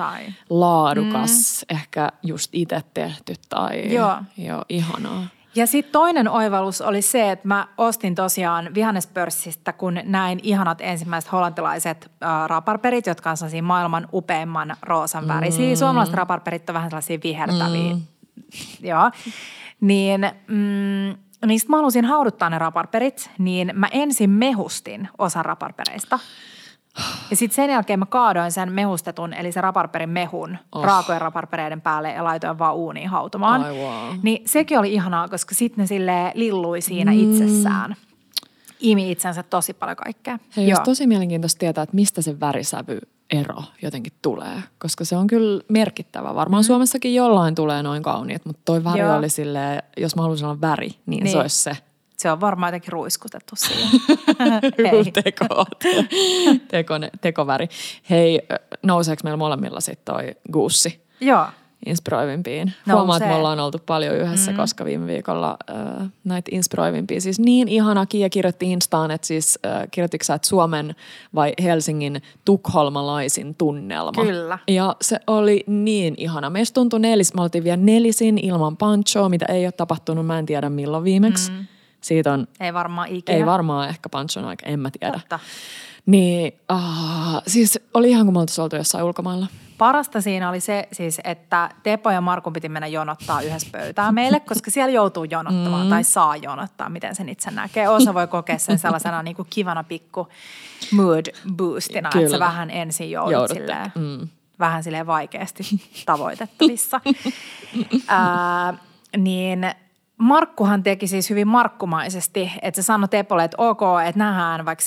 [0.51, 1.77] laadukas, mm.
[1.77, 4.17] ehkä just itse tehty tai Joo.
[4.39, 5.27] jo ihanaa.
[5.59, 11.33] Ja sitten toinen oivallus oli se, että mä ostin tosiaan vihannespörssistä, kun näin ihanat ensimmäiset
[11.33, 15.77] hollantilaiset äh, raparperit, jotka on sellaisia maailman upeimman roosan värisiä.
[15.77, 17.95] Suomalaiset raparperit on vähän sellaisia vihertäviä.
[17.95, 18.03] Mm.
[18.91, 19.11] Joo.
[19.81, 21.17] Niin mm,
[21.47, 26.19] niistä mä halusin hauduttaa ne raparperit, niin mä ensin mehustin osan raparpereista.
[27.31, 30.85] Ja sitten sen jälkeen mä kaadoin sen mehustetun, eli se raparperin mehun oh.
[30.85, 33.65] Raakojen raparpereiden päälle ja laitoin vaan uuniin hautumaan.
[33.65, 34.19] Ai wow.
[34.23, 37.19] Niin sekin oli ihanaa, koska sitten ne sille lillui siinä mm.
[37.19, 37.97] itsessään.
[38.81, 40.39] Imi itsensä tosi paljon kaikkea.
[40.57, 42.99] Hei, olisi tosi mielenkiintoista tietää, että mistä se värisävy
[43.31, 46.35] ero jotenkin tulee, koska se on kyllä merkittävä.
[46.35, 46.67] Varmaan mm.
[46.67, 49.17] Suomessakin jollain tulee noin kauniit, mutta toi väri Joo.
[49.17, 51.25] oli silleen, jos mä haluaisin olla väri, niin.
[51.25, 51.33] Niin.
[51.33, 51.77] se olisi se.
[52.19, 53.89] Se on varmaan jotenkin ruiskutettu siihen.
[55.25, 55.47] Teko,
[56.71, 57.69] teko, tekoväri.
[58.11, 58.41] Hei,
[58.83, 61.47] nouseeko meillä molemmilla sitten toi guussi Joo.
[61.87, 62.73] inspiroivimpiin?
[62.93, 64.57] Huomaat, että me ollaan oltu paljon yhdessä, mm.
[64.57, 67.21] koska viime viikolla äh, näitä inspiroivimpia.
[67.21, 70.95] Siis niin ihana Kiia kirjoitti Instaan, että siis äh, kirjoititko sä, että Suomen
[71.35, 74.25] vai Helsingin tukholmalaisin tunnelma.
[74.25, 74.59] Kyllä.
[74.69, 76.51] Ja se oli niin ihana.
[76.51, 80.47] Meistä tuntui nelis, me oltiin vielä nelisin ilman panchoa, mitä ei ole tapahtunut, mä en
[80.47, 81.51] tiedä milloin viimeksi.
[81.51, 81.67] Mm.
[82.01, 83.39] Siitä on, Ei varmaan ikinä.
[83.39, 85.13] ei varmaan ehkä panchon aika, en mä tiedä.
[85.13, 85.39] Totta.
[86.07, 89.47] Niin, ah, siis oli ihan kuin me oltaisiin oltu jossain ulkomailla.
[89.79, 94.41] Parasta siinä oli se siis, että Teppo ja Markun piti mennä jonottaa yhdessä pöytään meille,
[94.41, 95.91] koska siellä joutuu jonottamaan mm.
[95.91, 97.89] tai saa jonottaa, miten sen itse näkee.
[97.89, 100.29] Osa voi kokea sen sellaisena niin kuin kivana pikku
[100.93, 102.39] mood boostina, että sä Kyllä.
[102.39, 104.29] vähän ensin joudut, Joudutte, silleen, mm.
[104.59, 105.63] vähän silleen vaikeasti
[106.07, 107.01] tavoitettavissa.
[108.09, 108.75] Ää,
[109.17, 109.71] niin
[110.19, 114.85] Markkuhan teki siis hyvin markkumaisesti, että se sanoi Tepolle, että ok, että nähdään vaikka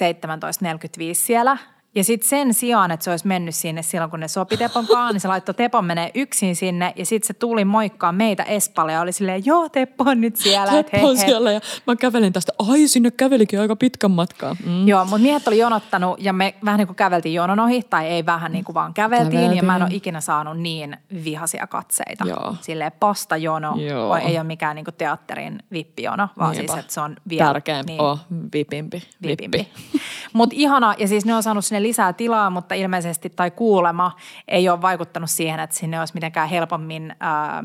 [1.08, 1.58] 17.45 siellä.
[1.96, 5.12] Ja sitten sen sijaan, että se olisi mennyt sinne silloin, kun ne sopi Tepon kanssa,
[5.12, 6.94] niin se laittoi Tepon menee yksin sinne.
[6.96, 10.72] Ja sitten se tuli moikkaa meitä Espalle ja oli silleen, joo Teppo on nyt siellä.
[10.72, 11.28] Teppo on he, he.
[11.28, 14.56] siellä ja mä kävelin tästä, ai sinne kävelikin aika pitkän matkaa.
[14.66, 14.88] Mm.
[14.88, 18.26] Joo, mutta miehet oli jonottanut ja me vähän niin kuin käveltiin jonon ohi, tai ei
[18.26, 19.32] vähän niin kuin vaan käveltiin.
[19.32, 19.58] käveltiin.
[19.58, 22.26] Ja mä en ole ikinä saanut niin vihaisia katseita.
[22.28, 22.56] Joo.
[22.62, 24.16] Silleen pastajono Joo.
[24.16, 26.74] ei ole mikään niin kuin teatterin vippijono, vaan Niinpä.
[26.74, 28.20] siis, että se on vielä Tärkeämpi, niin, oh,
[28.54, 29.58] vipimpi, vipimpi.
[29.58, 30.02] vippi.
[30.34, 34.12] Mutta ihana, ja siis ne on saanut sinne lisää tilaa, mutta ilmeisesti tai kuulema
[34.48, 37.64] ei ole vaikuttanut siihen, että sinne olisi mitenkään helpommin, ää,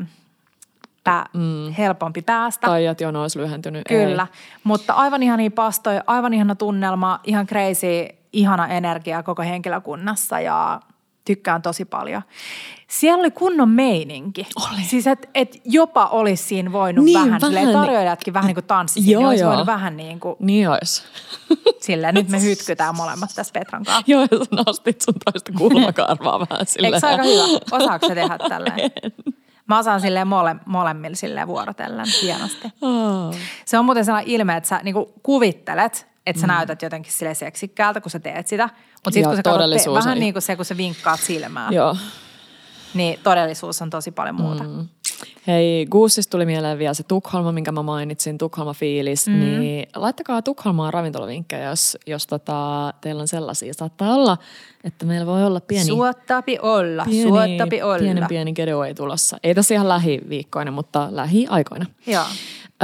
[1.03, 1.73] pää, mm.
[1.77, 2.67] helpompi päästä.
[2.67, 3.83] Tai että jono olisi lyhentynyt.
[3.87, 4.27] Kyllä,
[4.63, 10.79] mutta aivan ihania pastoja, aivan ihana tunnelma, ihan crazy, ihana energia koko henkilökunnassa ja
[11.27, 12.21] Tykkään tosi paljon.
[12.87, 14.47] Siellä oli kunnon meininki.
[14.55, 14.83] Oli.
[14.83, 17.73] Siis et, et jopa olisi siinä voinut Niin, vähän, vähän vähän.
[17.73, 19.11] tarjoilijatkin vähän niin kuin tanssisivat.
[19.11, 19.49] Joo, niin olisi joo.
[19.49, 21.03] voinut vähän niin kuin Niin ois.
[21.81, 24.03] silleen, nyt me hytkytään molemmat tässä Petran kanssa.
[24.07, 26.93] Joo, ja sä nostit sun toista kulmakarvaa vähän silleen.
[26.93, 27.43] Eikö se aika hyvä?
[27.71, 28.91] Osaako se tehdä tälleen?
[29.65, 32.67] Mä osaan silleen mole, molemmilla silleen vuorotellen hienosti.
[32.81, 33.35] Oh.
[33.65, 36.53] Se on muuten sellainen ilme, että sä niinku kuvittelet, että sä mm.
[36.53, 38.69] näytät jotenkin sille seksikkäältä, kun sä teet sitä.
[38.93, 41.97] Mutta sitten kun sä katsot, vähän niin kuin se, kun sä vinkkaat silmää, Joo.
[42.93, 44.63] niin todellisuus on tosi paljon muuta.
[44.63, 44.87] Mm.
[45.47, 49.33] Hei, Guussis tuli mieleen vielä se Tukholma, minkä mä mainitsin, Tukholma-fiilis, mm.
[49.33, 53.73] niin laittakaa Tukholmaan ravintolavinkkejä, jos, jos tota, teillä on sellaisia.
[53.73, 54.37] Saattaa olla,
[54.83, 57.99] että meillä voi olla pieni, Suottapi olla, pieni, suottapi olla.
[57.99, 59.37] pienen pieni getaway tulossa.
[59.43, 61.85] Ei tässä ihan lähiviikkoina, mutta lähiaikoina.
[62.07, 62.25] Joo,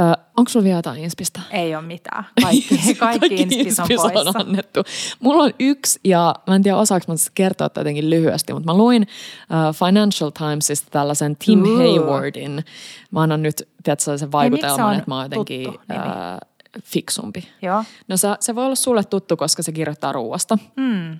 [0.00, 0.02] Ö,
[0.36, 1.40] onko sulla vielä jotain inspistä?
[1.50, 2.24] ei ole mitään.
[2.42, 4.38] Kaikki, kaikki inspis on poissa.
[4.38, 4.80] annettu.
[5.20, 8.78] Mulla on yksi, ja mä en tiedä osaako mä kertoa tätä jotenkin lyhyesti, mutta mä
[8.78, 11.78] luin uh, Financial Timesista tällaisen Tim Ooh.
[11.78, 12.64] Haywardin.
[13.10, 16.54] Mä annan nyt, tiedätkö, sen miksi se vaikutelman, on että mä oon jotenkin tuttu uh,
[16.84, 17.48] fiksumpi.
[17.62, 17.84] Joo.
[18.08, 20.58] No se, se voi olla sulle tuttu, koska se kirjoittaa ruoasta.
[20.76, 21.12] Mm.
[21.12, 21.18] Uh,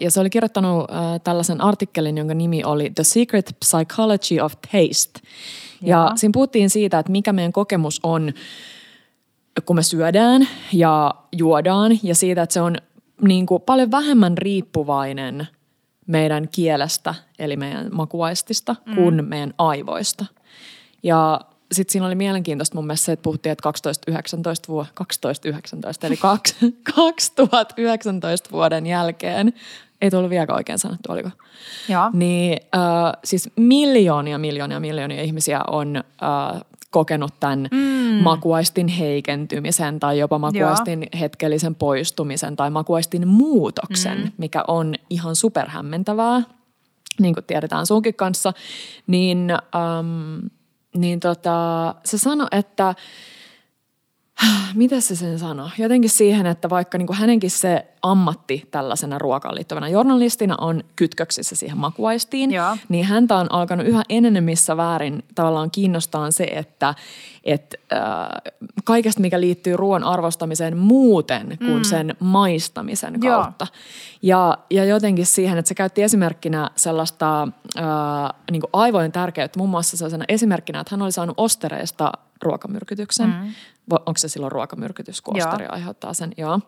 [0.00, 0.86] ja se oli kirjoittanut uh,
[1.24, 5.20] tällaisen artikkelin, jonka nimi oli The Secret Psychology of Taste.
[5.86, 8.32] Ja siinä puhuttiin siitä, että mikä meidän kokemus on,
[9.66, 11.98] kun me syödään ja juodaan.
[12.02, 12.76] Ja siitä, että se on
[13.22, 15.46] niin kuin paljon vähemmän riippuvainen
[16.06, 18.94] meidän kielestä, eli meidän makuaistista, mm.
[18.94, 20.24] kuin meidän aivoista.
[21.02, 21.40] Ja
[21.72, 23.70] sitten siinä oli mielenkiintoista mun mielestä se, että puhuttiin, että
[24.10, 24.12] 12-19
[24.68, 29.52] vuo, 12-19, eli kaksi- 2019 vuoden jälkeen,
[30.04, 31.30] ei tullut vieläkään oikein sanottu, oliko?
[31.88, 32.10] Joo.
[32.12, 38.22] Niin äh, siis miljoonia, miljoonia, miljoonia ihmisiä on äh, kokenut tämän mm.
[38.22, 44.30] makuaistin heikentymisen tai jopa makuaistin hetkellisen poistumisen tai makuaistin muutoksen, mm.
[44.38, 46.42] mikä on ihan superhämmentävää,
[47.20, 48.52] niin kuin tiedetään sunkin kanssa.
[49.06, 50.46] Niin, ähm,
[50.96, 52.94] niin tota, se sanoi, että
[54.74, 55.70] mitä se sen sanoi?
[55.78, 61.56] Jotenkin siihen, että vaikka niin kuin hänenkin se ammatti tällaisena ruokaan liittyvänä journalistina on kytköksissä
[61.56, 62.76] siihen makuaistiin, Joo.
[62.88, 66.94] niin häntä on alkanut yhä enenemissä väärin tavallaan kiinnostaa se, että
[67.44, 68.00] et, äh,
[68.84, 71.84] kaikesta, mikä liittyy ruoan arvostamiseen muuten kuin mm.
[71.84, 73.42] sen maistamisen Joo.
[73.42, 73.66] kautta.
[74.22, 77.42] Ja, ja jotenkin siihen, että se käytti esimerkkinä sellaista
[77.78, 77.84] äh,
[78.50, 83.28] niin kuin aivojen tärkeyttä, muun muassa sellaisena esimerkkinä, että hän oli saanut ostereista ruokamyrkytyksen.
[83.28, 83.52] Mm.
[83.90, 85.48] Onko se silloin ruokamyrkytys, kun Joo.
[85.48, 86.32] osteri aiheuttaa sen?
[86.36, 86.60] Joo.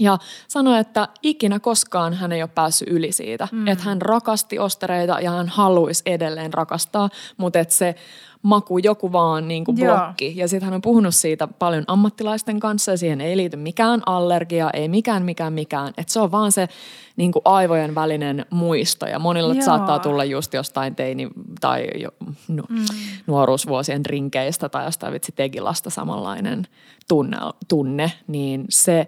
[0.00, 3.48] Ja sanoi, että ikinä koskaan hän ei ole päässyt yli siitä.
[3.52, 3.68] Mm.
[3.68, 7.94] Että hän rakasti ostereita ja hän haluaisi edelleen rakastaa, mutta että se
[8.42, 9.96] maku joku vaan niin kuin Joo.
[9.96, 10.32] blokki.
[10.36, 14.70] Ja sitten hän on puhunut siitä paljon ammattilaisten kanssa ja siihen ei liity mikään allergia,
[14.70, 15.88] ei mikään, mikään, mikään.
[15.88, 16.68] Että se on vaan se
[17.16, 19.64] niin kuin aivojen välinen muisto ja monilla Joo.
[19.64, 22.10] saattaa tulla just jostain teini- tai jo,
[22.48, 22.84] nu, mm.
[23.26, 26.66] nuoruusvuosien rinkeistä tai jostain vitsi tegilasta samanlainen
[27.08, 27.36] tunne,
[27.68, 29.06] tunne niin se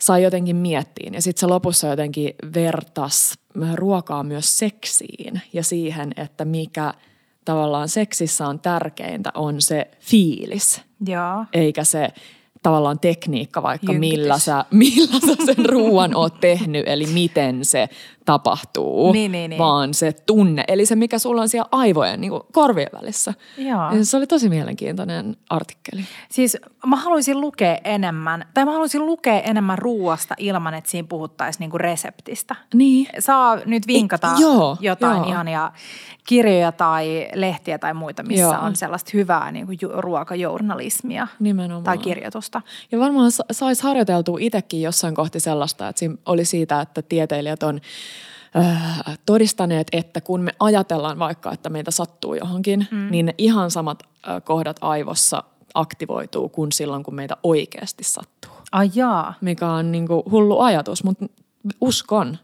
[0.00, 1.14] sai jotenkin miettiin.
[1.14, 3.38] Ja sitten se lopussa jotenkin vertas
[3.74, 6.94] ruokaa myös seksiin ja siihen, että mikä
[7.44, 11.44] tavallaan seksissä on tärkeintä on se fiilis, Joo.
[11.52, 12.08] eikä se
[12.62, 14.18] tavallaan tekniikka vaikka Jynkitys.
[14.18, 17.88] millä sä, millä sä sen ruoan oot tehnyt, eli miten se
[18.28, 19.58] tapahtuu, Niin, niin, niin.
[19.58, 23.34] vaan se tunne, eli se mikä sulla on siellä aivojen niin kuin korvien välissä.
[23.58, 23.92] Joo.
[23.92, 26.04] Ja se oli tosi mielenkiintoinen artikkeli.
[26.30, 31.60] Siis mä haluaisin lukea enemmän, tai mä haluaisin lukea enemmän ruuasta ilman, että siinä puhuttaisiin
[31.60, 32.56] niinku reseptistä.
[32.74, 33.06] Niin.
[33.18, 35.26] Saa nyt vinkata Ei, joo, jotain joo.
[35.28, 35.72] ihania
[36.26, 38.54] kirjoja tai lehtiä tai muita, missä Joo.
[38.62, 41.84] on sellaista hyvää niinku ju- ruokajournalismia Nimenomaan.
[41.84, 42.62] tai kirjoitusta.
[42.92, 47.62] Ja varmaan sa- saisi harjoiteltua itsekin jossain kohti sellaista, että siinä oli siitä, että tieteilijät
[47.62, 47.80] on
[48.56, 53.10] äh, todistaneet, että kun me ajatellaan vaikka, että meitä sattuu johonkin, mm.
[53.10, 58.52] niin ne ihan samat äh, kohdat aivossa aktivoituu kuin silloin, kun meitä oikeasti sattuu.
[58.72, 61.26] Ai jaa, Mikä on niin kuin hullu ajatus, mutta
[61.80, 62.38] uskon.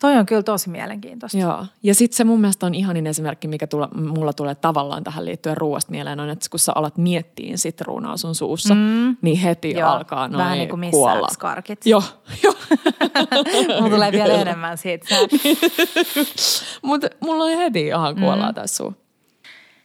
[0.00, 1.38] Toi on kyllä tosi mielenkiintoista.
[1.38, 1.66] Joo.
[1.82, 5.56] Ja sitten se mun mielestä on ihanin esimerkki, mikä tule, mulla tulee tavallaan tähän liittyen
[5.56, 9.16] ruoasta mieleen, on, että kun sä alat miettiin sitruunaa sun suussa, mm.
[9.22, 11.28] niin heti Joo, alkaa noin vähän niin kuin kuolla.
[11.28, 11.86] skarkit.
[11.86, 12.02] Joo,
[12.42, 12.54] joo.
[13.80, 15.06] Mulla tulee vielä enemmän siitä.
[16.82, 18.54] Mutta mulla on heti ihan kuollaa mm.
[18.54, 18.94] tässä suu.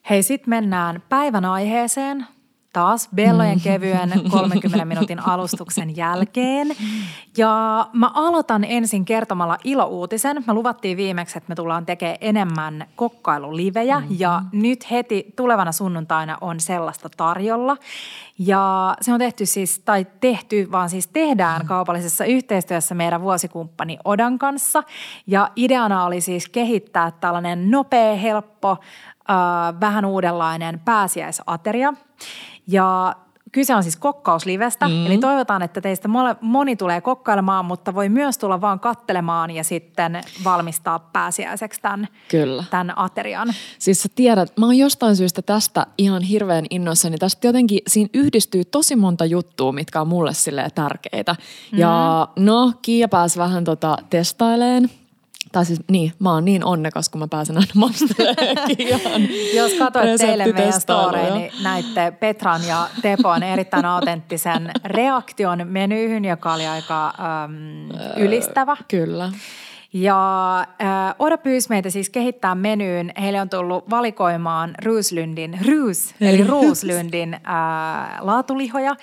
[0.09, 2.25] Hei, sit mennään päivän aiheeseen.
[2.73, 3.61] Taas Bellojen Mm.
[3.63, 6.67] kevyen 30 minuutin alustuksen jälkeen.
[7.37, 10.43] Ja mä aloitan ensin kertomalla ilouutisen.
[10.47, 14.15] Me luvattiin viimeksi, että me tullaan tekemään enemmän kokkailulivejä mm-hmm.
[14.19, 17.77] ja nyt heti tulevana sunnuntaina on sellaista tarjolla.
[18.39, 24.39] Ja se on tehty siis, tai tehty, vaan siis tehdään kaupallisessa yhteistyössä meidän vuosikumppani Odan
[24.39, 24.83] kanssa.
[25.27, 28.71] Ja ideana oli siis kehittää tällainen nopea, helppo,
[29.29, 31.93] äh, vähän uudenlainen pääsiäisateria.
[32.67, 33.15] Ja
[33.51, 35.05] Kyse on siis kokkauslivestä, mm.
[35.05, 36.09] eli toivotaan, että teistä
[36.41, 42.63] moni tulee kokkailemaan, mutta voi myös tulla vaan kattelemaan ja sitten valmistaa pääsiäiseksi tämän, Kyllä.
[42.69, 43.53] tämän aterian.
[43.79, 47.17] Siis sä tiedät, mä oon jostain syystä tästä ihan hirveän innoissani.
[47.17, 51.35] Tästä jotenkin, siinä yhdistyy tosi monta juttua, mitkä on mulle sille tärkeitä.
[51.71, 51.79] Mm.
[51.79, 54.89] Ja no, Kiia pääsi vähän tota testaileen
[55.51, 59.21] tai siis niin, mä oon niin onnekas, kun mä pääsen aina mastelemaan.
[59.55, 66.53] Jos katsoit teille meidän storeen, niin näitte Petran ja Tepon erittäin autenttisen reaktion menyyhyn, joka
[66.53, 68.77] oli aika äm, ylistävä.
[68.87, 69.31] Kyllä.
[69.93, 73.11] Ja äh, Oda pyysi meitä siis kehittää menyyn.
[73.21, 77.41] Heille on tullut valikoimaan Ruuslundin, Ruus, eli Ruuslundin äh,
[78.19, 78.95] laatulihoja.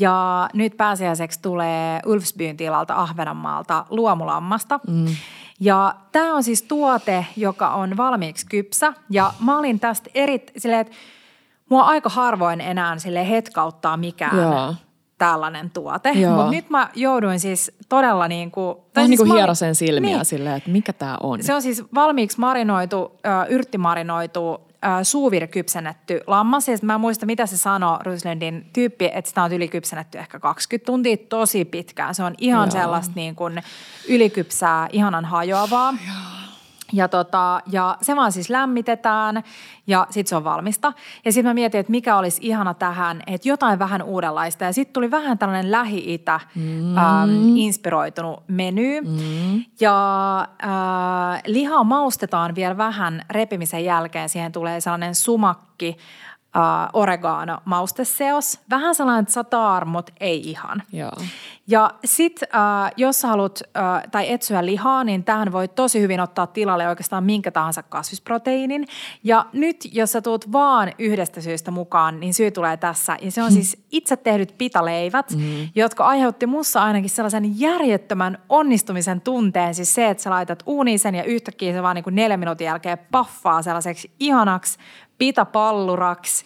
[0.00, 4.80] Ja nyt pääsiäiseksi tulee Ulfsbyn tilalta Ahvenanmaalta luomulammasta.
[4.88, 5.06] Mm.
[5.60, 8.92] Ja tämä on siis tuote, joka on valmiiksi kypsä.
[9.10, 10.94] Ja mä olin tästä eri, silleen, että
[11.70, 14.74] mua aika harvoin enää sille hetkauttaa mikään Joo.
[15.18, 16.12] tällainen tuote.
[16.14, 18.76] Mutta nyt mä jouduin siis todella niin kuin...
[18.92, 21.42] Tai siis niin kuin hierosen silmiä niin, silleen, että mikä tämä on.
[21.42, 24.60] Se on siis valmiiksi marinoitu, yrttimarinoitu
[25.02, 26.68] suuvirkypsennetty lammas.
[26.68, 31.16] Ja mä muista, mitä se sanoi Ryslundin tyyppi, että sitä on ylikypsennetty ehkä 20 tuntia
[31.16, 32.14] tosi pitkään.
[32.14, 32.80] Se on ihan Joo.
[32.80, 33.62] sellaista niin kuin
[34.08, 35.94] ylikypsää, ihanan hajoavaa.
[36.06, 36.35] Joo.
[36.92, 39.42] Ja, tota, ja se vaan siis lämmitetään
[39.86, 40.92] ja sitten se on valmista.
[41.24, 44.64] Ja sitten mä mietin, että mikä olisi ihana tähän, että jotain vähän uudenlaista.
[44.64, 46.96] Ja sitten tuli vähän tällainen Lähi-Itä mm.
[46.98, 49.00] ähm, inspiroitunut meny.
[49.00, 49.64] Mm.
[49.80, 54.28] Ja äh, lihaa maustetaan vielä vähän repimisen jälkeen.
[54.28, 55.96] Siihen tulee sellainen sumakki
[56.56, 58.60] uh, oregano mausteseos.
[58.70, 60.82] Vähän sellainen satar, mutta ei ihan.
[60.92, 61.12] Joo.
[61.68, 66.20] Ja sit uh, jos sä haluat uh, tai etsyä lihaa, niin tähän voi tosi hyvin
[66.20, 68.86] ottaa tilalle oikeastaan minkä tahansa kasvisproteiinin.
[69.24, 73.16] Ja nyt jos sä tuut vaan yhdestä syystä mukaan, niin syy tulee tässä.
[73.20, 75.68] Ja se on siis itse tehdyt pitaleivät, mm.
[75.74, 79.74] jotka aiheutti mussa ainakin sellaisen järjettömän onnistumisen tunteen.
[79.74, 82.64] Siis se, että sä laitat uuniin sen ja yhtäkkiä se vaan niin kuin neljän minuutin
[82.64, 84.78] jälkeen paffaa sellaiseksi ihanaksi
[85.18, 86.44] pitapalluraksi.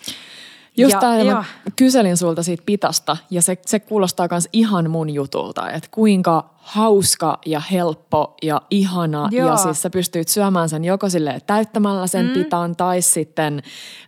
[0.77, 1.45] Just ja, tämä, mä
[1.77, 7.39] kyselin sulta siitä pitasta ja se, se kuulostaa myös ihan mun jutulta, että kuinka hauska
[7.47, 9.49] ja helppo ja ihana Joo.
[9.49, 12.33] ja siis sä pystyt syömään sen joko sille täyttämällä sen mm.
[12.33, 13.63] pitan tai sitten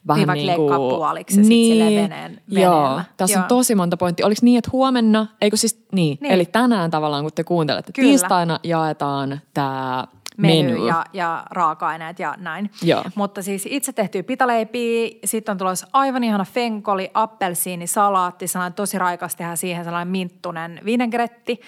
[0.06, 0.78] vähän niin, niin kuin...
[0.78, 3.42] puoliksi niin, veneen, Joo, tässä Joo.
[3.42, 4.26] on tosi monta pointtia.
[4.26, 6.32] Oliko niin, että huomenna, eikö siis niin, niin.
[6.32, 8.08] eli tänään tavallaan kun te kuuntelette, Kyllä.
[8.08, 10.86] tiistaina jaetaan tämä menu, menu.
[10.86, 12.70] Ja, ja raaka-aineet ja näin.
[12.82, 13.04] Joo.
[13.14, 18.98] Mutta siis itse tehtyä pitaleipiä, sitten on tulossa aivan ihana fenkoli, appelsiini, salaatti, sellainen tosi
[18.98, 21.60] raikas tehdä siihen sellainen minttunen vinegretti.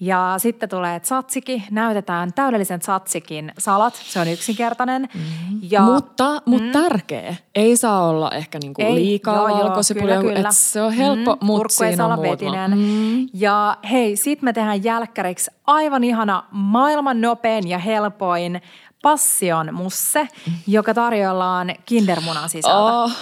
[0.00, 5.08] Ja sitten tulee tzatziki, näytetään täydellisen tzatsikin salat, se on yksinkertainen.
[5.14, 5.58] Mm-hmm.
[5.70, 10.82] Ja, mutta mutta mm, tärkeä, ei saa olla ehkä niinku ei, liikaa valkosipulia, että se
[10.82, 12.68] on helppo, mm, mutta siinä on muutama.
[12.68, 13.28] Mm.
[13.34, 18.62] Ja hei, sitten me tehdään jälkkäriksi aivan ihana, maailman nopein ja helpoin
[19.02, 20.52] passion musse, mm.
[20.66, 22.76] joka tarjoillaan kindermunan sisältä.
[22.76, 23.12] Oh.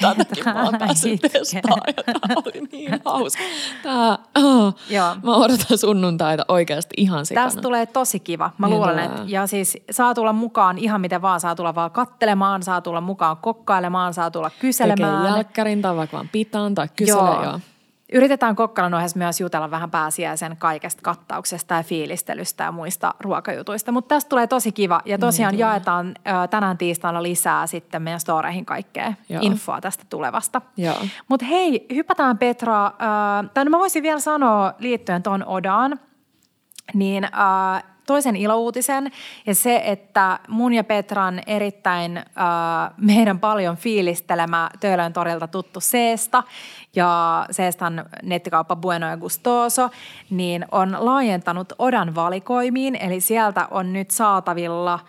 [0.00, 3.42] Tätäkin mä oon päässyt testaamaan ja tää oli niin hauska.
[3.82, 5.16] Tää, oh, Joo.
[5.22, 7.46] Mä odotan sunnuntaita oikeasti ihan sikana.
[7.46, 8.50] Tästä tulee tosi kiva.
[8.58, 11.40] Mä niin luulen, että ja siis saa tulla mukaan ihan miten vaan.
[11.40, 15.22] Saa tulla vaan kattelemaan, saa tulla mukaan kokkailemaan, saa tulla kyselemään.
[15.22, 17.22] Tekee jälkkärin tai vaikka vaan pitaan tai kyselee.
[17.22, 17.44] Joo.
[17.44, 17.60] joo.
[18.12, 23.92] Yritetään kokkalan ohessa myös jutella vähän pääsiäisen kaikesta kattauksesta ja fiilistelystä ja muista ruokajutuista.
[23.92, 28.20] Mutta tästä tulee tosi kiva ja tosiaan niin, jaetaan ö, tänään tiistaina lisää sitten meidän
[28.20, 29.42] storeihin kaikkea Joo.
[29.42, 30.62] infoa tästä tulevasta.
[31.28, 32.90] Mutta hei, hypätään Petra, ö,
[33.54, 36.00] tai no mä voisin vielä sanoa liittyen tuon Odaan,
[36.94, 37.28] niin ö,
[38.08, 39.12] toisen ilouutisen.
[39.46, 42.24] Ja se, että mun ja Petran erittäin äh,
[42.96, 46.42] meidän paljon fiilistelemä Töölön torilta tuttu Seesta
[46.96, 49.90] ja Seestan nettikauppa Bueno ja Gustoso,
[50.30, 54.98] niin on laajentanut Odan valikoimiin, eli sieltä on nyt saatavilla–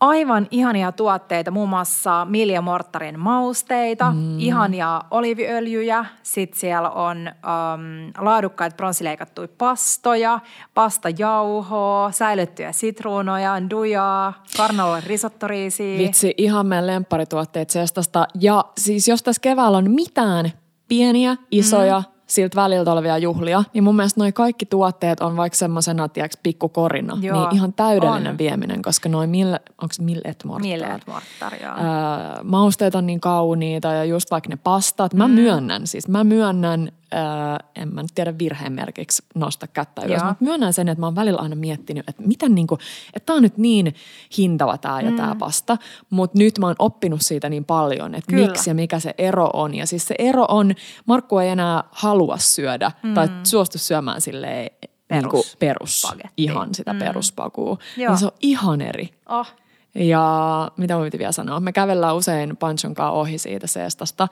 [0.00, 4.38] aivan ihania tuotteita, muun muassa Milja Mortarin mausteita, mm.
[4.38, 10.40] ihania oliviöljyjä, sitten siellä on um, laadukkaita pronssileikattuja pastoja,
[10.74, 15.98] pastajauhoa, säilyttyjä sitruunoja, dujaa, karnalle risottoriisiä.
[15.98, 18.26] Vitsi, ihan meidän lempparituotteet Sestasta.
[18.40, 20.52] Ja siis jos tässä keväällä on mitään
[20.88, 25.56] pieniä, isoja, mm siltä väliltä olevia juhlia, niin mun mielestä noi kaikki tuotteet on vaikka
[25.56, 28.38] semmoisena, tiedäks, pikkukorina, Joo, niin ihan täydellinen on.
[28.38, 30.68] vieminen, koska noin mille, onko millet mortar?
[30.68, 31.74] Millet mortar, joo.
[31.76, 35.14] Ää, mausteet on niin kauniita ja just vaikka ne pastat.
[35.14, 35.34] Mä mm.
[35.34, 40.28] myönnän siis, mä myönnän, ää, en mä nyt tiedä virheen merkiksi nosta kättä ylös, Joo.
[40.28, 42.78] mutta myönnän sen, että mä oon välillä aina miettinyt, että miten niinku,
[43.14, 43.94] että tää on nyt niin
[44.38, 45.16] hintava tää ja mm.
[45.16, 45.76] tää pasta,
[46.10, 48.46] mutta nyt mä oon oppinut siitä niin paljon, että Kyllä.
[48.46, 49.74] miksi ja mikä se ero on.
[49.74, 50.74] Ja siis se ero on,
[51.06, 53.14] Markku ei enää halua syödä mm.
[53.14, 54.70] tai suostu syömään silleen
[55.10, 56.32] niinku Perus- perus, spagetti.
[56.36, 56.98] ihan sitä mm.
[56.98, 57.78] peruspakua.
[57.96, 58.10] Joo.
[58.12, 59.14] Niin se on ihan eri.
[59.28, 59.46] Oh.
[59.94, 61.60] Ja mitä mun piti vielä sanoa?
[61.60, 64.28] Me kävellään usein Panchon ohi siitä seestasta.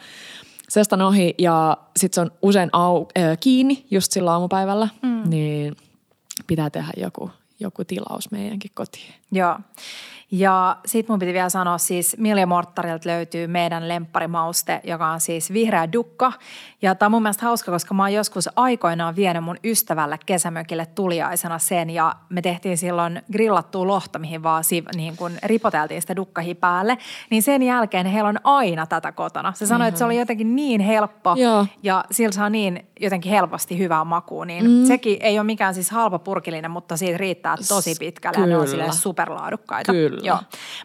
[0.68, 4.88] Seestan ohi ja sitten se on usein au, äh, kiinni just sillä aamupäivällä.
[5.02, 5.30] Mm.
[5.30, 5.76] Niin
[6.46, 9.14] pitää tehdä joku, joku tilaus meidänkin kotiin.
[9.32, 9.58] Joo.
[10.30, 15.52] Ja sit mun piti vielä sanoa siis Milja Morttarilta löytyy meidän lempparimauste, joka on siis
[15.52, 16.32] vihreä dukka.
[16.82, 20.86] Ja tää on mun mielestä hauska, koska mä oon joskus aikoinaan vienyt mun ystävälle kesämökille
[20.86, 26.16] tuliaisena sen ja me tehtiin silloin grillattua lohta, mihin vaan si- niin kun ripoteltiin sitä
[26.16, 26.98] dukkahi päälle.
[27.30, 29.52] Niin sen jälkeen heillä on aina tätä kotona.
[29.52, 31.66] Se sanoi, että se oli jotenkin niin helppo Joo.
[31.82, 34.44] ja sillä saa niin jotenkin helposti hyvää makua.
[34.44, 34.84] Niin mm.
[34.84, 38.60] sekin ei ole mikään siis halpa purkillinen, mutta siitä riittää tosi pitkälle ja ne on
[38.60, 38.70] Kyllä.
[38.70, 39.92] silleen superlaadukkaita.
[39.92, 40.13] Kyllä.
[40.22, 40.38] Joo.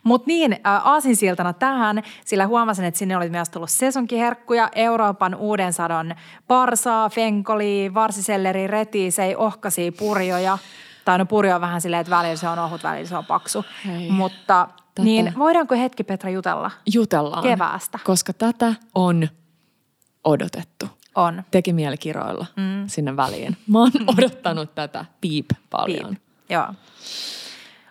[0.04, 6.16] Mutta niin, aasinsiltana tähän, sillä huomasin, että sinne oli myös tullut sesonkiherkkuja, Euroopan uuden sadon
[6.48, 10.58] parsaa, fenkoli, varsiselleri, retisei, ohkasi, purjoja.
[11.06, 13.66] Tai no purjo on vähän silleen, että välillä se on ohut, välillä se on paksu.
[13.86, 14.12] Hei.
[14.12, 16.72] Mutta Tätä- niin, voidaanko hetki Petra jutella?
[16.94, 17.44] Jutellaan.
[17.44, 18.00] Keväästä.
[18.04, 19.28] Koska tätä on
[20.24, 20.86] odotettu.
[21.16, 21.44] On.
[21.52, 22.84] Teki mieli kiroilla mm.
[22.88, 23.58] sinne väliin.
[23.68, 26.10] Mä oon odottanut tätä piip paljon.
[26.10, 26.22] Piip.
[26.50, 26.68] Joo.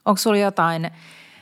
[0.04, 0.90] Onko sulla jotain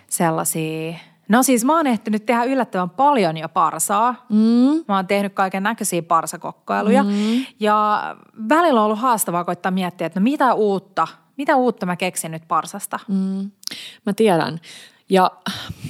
[0.09, 0.95] sellaisia...
[1.29, 4.27] No siis mä oon ehtinyt tehdä yllättävän paljon jo parsaa.
[4.29, 4.85] Mm.
[4.89, 7.03] Mä oon tehnyt kaiken näköisiä parsakokkailuja.
[7.03, 7.47] Mm.
[7.61, 8.03] Ja
[8.49, 12.49] välillä on ollut haastavaa koittaa miettiä, että no mitä uutta, mitä uutta mä keksin nyt
[12.49, 12.99] parsasta.
[13.09, 13.51] Mm.
[14.07, 14.61] Mä tiedän.
[15.09, 15.31] Ja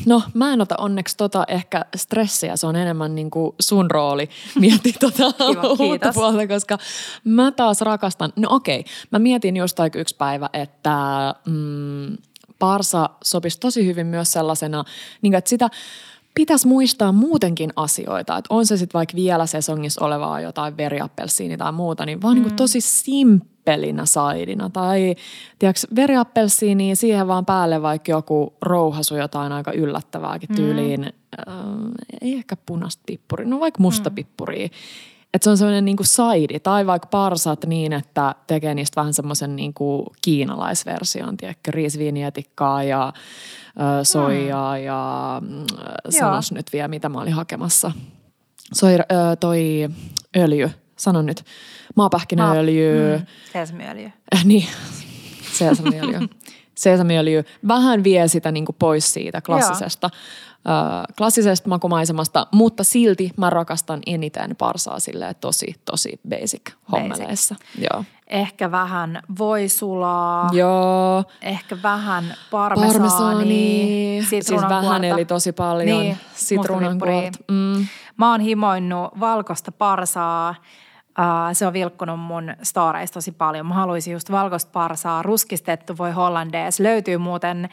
[0.07, 4.29] no mä en ota onneksi tota ehkä stressiä, se on enemmän niin kuin sun rooli
[4.61, 5.25] miettiä tota
[5.79, 6.79] uutta puolta, koska
[7.25, 10.99] mä taas rakastan, no okei, mä mietin jostain yksi päivä, että
[11.47, 12.17] mm,
[12.59, 14.85] parsa sopisi tosi hyvin myös sellaisena,
[15.23, 15.71] niin kuin, että sitä
[16.37, 21.73] pitäisi muistaa muutenkin asioita, että on se sitten vaikka vielä sesongissa olevaa jotain veriappelsiini tai
[21.73, 22.43] muuta, niin vaan mm.
[22.43, 24.71] niin tosi simppelinä saidina.
[24.71, 25.15] Tai
[25.59, 31.01] tiedätkö, veriappelsiini, siihen vaan päälle vaikka joku rouhasu jotain aika yllättävääkin tyyliin.
[31.01, 31.53] Mm.
[31.53, 31.55] Äh,
[32.21, 34.15] ei ehkä punaista pippuria, no vaikka musta mm.
[34.15, 34.69] pippuria.
[35.35, 39.57] Että se on semmoinen niinku saidi tai vaikka parsat niin, että tekee niistä vähän semmoisen
[39.57, 43.13] niinku kiinalaisversion, tiedätkö, riisviinietikkaa ja
[44.01, 44.85] ö, soijaa mm.
[44.85, 45.67] ja mm,
[46.11, 47.93] sanos nyt vielä, mitä mä olin hakemassa.
[48.73, 49.03] Soi, ö,
[49.41, 49.89] toi
[50.37, 51.45] öljy, sano nyt,
[51.97, 53.27] maapähkinäöljy, Mm.
[53.53, 54.13] Sesamiöljy.
[54.35, 54.67] äh, niin,
[55.53, 56.19] sesamiöljy.
[56.75, 60.19] Sesamiöljy vähän vie sitä niinku pois siitä klassisesta, ö,
[61.17, 67.55] klassisesta makumaisemasta, mutta silti mä rakastan eniten parsaa silleen tosi, tosi basic hommeleissa.
[67.79, 68.05] Joo.
[68.27, 70.49] Ehkä vähän voisulaa.
[70.53, 71.25] Joo.
[71.43, 72.93] Ehkä vähän parmesaania.
[72.93, 76.01] Parmesaani, siis vähän eli tosi paljon.
[76.01, 77.15] Niin, Sitruunankuorta.
[77.15, 77.77] mustapippuria.
[77.77, 77.87] Mm.
[78.17, 80.55] Mä oon himoinnut valkoista parsaa.
[81.19, 83.67] Uh, se on vilkkunut mun storeista tosi paljon.
[83.67, 85.23] Mä haluaisin just valkoista parsaa.
[85.23, 86.81] Ruskistettu voi hollandees.
[86.81, 87.69] Löytyy muuten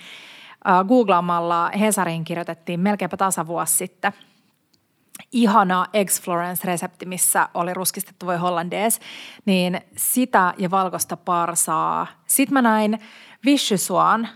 [0.87, 4.13] googlaamalla Hesarin kirjoitettiin melkeinpä tasavuosi sitten
[5.31, 8.99] ihana Eggs Florence-resepti, missä oli ruskistettu voi hollandees,
[9.45, 12.07] niin sitä ja valkoista parsaa.
[12.25, 12.99] Sitten mä näin
[13.45, 14.29] Vichysuan,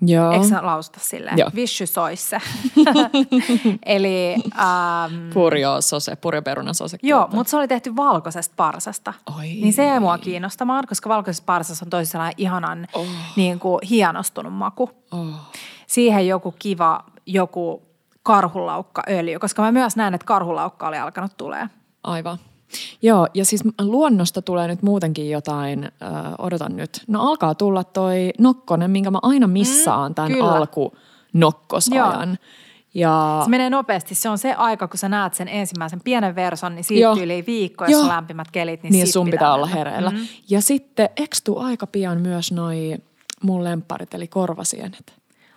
[0.00, 0.32] Joo.
[0.32, 1.38] eikö sä lausuta silleen?
[1.38, 1.50] Joo.
[1.54, 2.38] Vichysoisse.
[3.86, 6.98] Eli ähm, Purjo sose, purjoperuna sose.
[7.02, 9.14] joo, mutta se oli tehty valkoisesta parsasta.
[9.38, 9.44] Oi.
[9.46, 13.06] Niin se jäi mua kiinnostamaan, koska valkoisessa parsassa on tosi sellainen ihanan Oh.
[13.36, 14.90] niin kuin, hienostunut maku.
[15.12, 15.26] Oh.
[15.86, 17.82] Siihen joku kiva, joku
[18.22, 21.66] karhulaukkaöljy, koska mä myös näen, että karhulaukka oli alkanut tulee.
[22.04, 22.38] Aivan.
[23.02, 25.90] Joo, ja siis luonnosta tulee nyt muutenkin jotain, ö,
[26.38, 27.04] odotan nyt.
[27.08, 30.52] No alkaa tulla toi nokkonen, minkä mä aina missaan Mm, tämän kyllä.
[30.52, 32.38] alkunokkosajan.
[32.94, 34.14] Ja Se menee nopeasti.
[34.14, 37.16] Se on se aika, kun sä näet sen ensimmäisen pienen verson, niin siitä Joo.
[37.16, 38.02] yli viikko, jos Joo.
[38.02, 39.78] on lämpimät kelit, niin, niin sun pitää olla mennä.
[39.78, 40.10] hereillä.
[40.10, 40.16] Mm.
[40.50, 42.96] Ja sitten ekstuu aika pian myös noi
[43.42, 45.14] mun lempparit, eli korvasienet.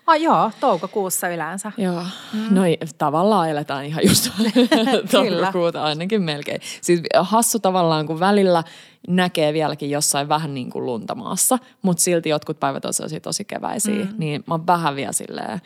[0.10, 1.72] Ah, joo, toukokuussa yleensä.
[1.78, 2.04] Joo,
[2.34, 2.56] mm.
[2.56, 2.62] no
[2.98, 4.30] tavallaan eletään ihan just
[5.12, 6.62] toukokuuta ainakin melkein.
[6.82, 8.64] Siis hassu tavallaan, kun välillä
[9.08, 14.06] näkee vieläkin jossain vähän niin kuin luntamaassa, mutta silti jotkut päivät on sellaisia tosi keväisiä,
[14.06, 14.14] mm.
[14.18, 15.62] niin mä vähän vielä silleen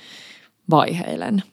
[0.69, 1.43] vaiheilen.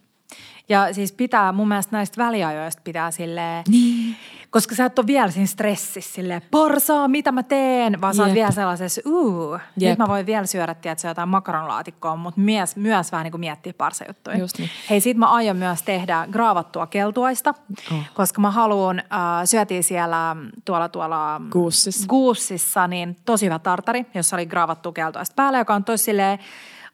[0.69, 4.17] Ja siis pitää, mun mielestä näistä väliajoista pitää silleen Niin.
[4.51, 8.35] Koska sä et ole vielä siinä stressissä silleen, porsaa, mitä mä teen, vaan sä oot
[8.35, 9.99] vielä sellaisessa, uu, nyt Jep.
[9.99, 14.39] mä voin vielä syödä, tiedätkö, jotain makaronlaatikkoa, mutta myös, myös vähän niin kuin miettiä parsajuttuja.
[14.39, 14.71] Just niin.
[14.91, 17.55] Hei, sit mä aion myös tehdä graavattua keltuaista,
[17.93, 17.99] Oh.
[18.15, 19.07] koska mä haluan, äh,
[19.45, 22.07] syötiin siellä tuolla tuolla Guussissa.
[22.09, 26.39] Guussissa, niin tosi hyvä tartari, jossa oli graavattua keltuaista päällä, joka on tosi silleen,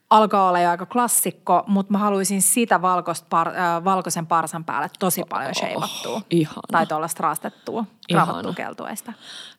[0.09, 2.79] alkaa olla jo aika klassikko, mutta mä haluaisin sitä
[3.29, 6.21] par, äh, valkoisen parsan päälle tosi paljon sheivattua.
[6.29, 6.61] ihana.
[6.71, 7.85] Tai tuollaista raastettua,
[8.55, 9.13] keltuaista.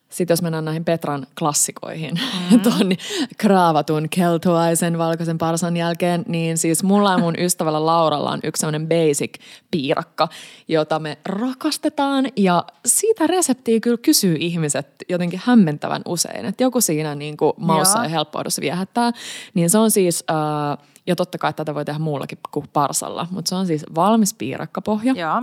[0.09, 2.19] Sitten jos mennään näihin Petran klassikoihin,
[2.51, 2.59] mm.
[2.69, 2.91] tuon
[3.37, 8.87] kraavatun keltuaisen valkoisen parsan jälkeen, niin siis mulla ja mun ystävällä Lauralla on yksi sellainen
[8.87, 9.33] basic
[9.71, 10.27] piirakka,
[10.67, 17.15] jota me rakastetaan ja siitä reseptiä kyllä kysyy ihmiset jotenkin hämmentävän usein, että joku siinä
[17.15, 19.11] niin kuin maussa ja helppoudessa viehättää,
[19.53, 20.37] niin se on siis, äh,
[21.07, 25.13] ja totta kai tätä voi tehdä muullakin kuin parsalla, mutta se on siis valmis piirakkapohja,
[25.17, 25.41] Joo.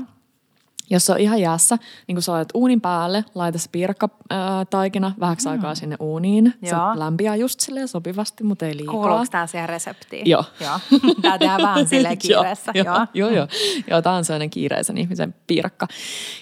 [0.90, 5.49] jos se on ihan jäässä, niin kun sä laitat uunin päälle, laita se piirakkataikina vähäksi
[5.49, 6.55] aikaa sinne uuniin.
[6.64, 6.78] Se Mm.
[6.78, 6.92] Joo.
[6.99, 8.94] lämpiää just silleen sopivasti, mutta ei liikaa.
[8.94, 10.26] Kuuluuko tämä siihen reseptiin?
[10.30, 10.44] Joo.
[10.61, 10.78] Joo.
[11.22, 12.72] Tää tehdään vähän silleen kiireessä.
[12.74, 13.07] joo, Joo.
[13.14, 13.47] joo, joo.
[13.90, 15.86] joo tämä on sellainen kiireisen ihmisen piirakka.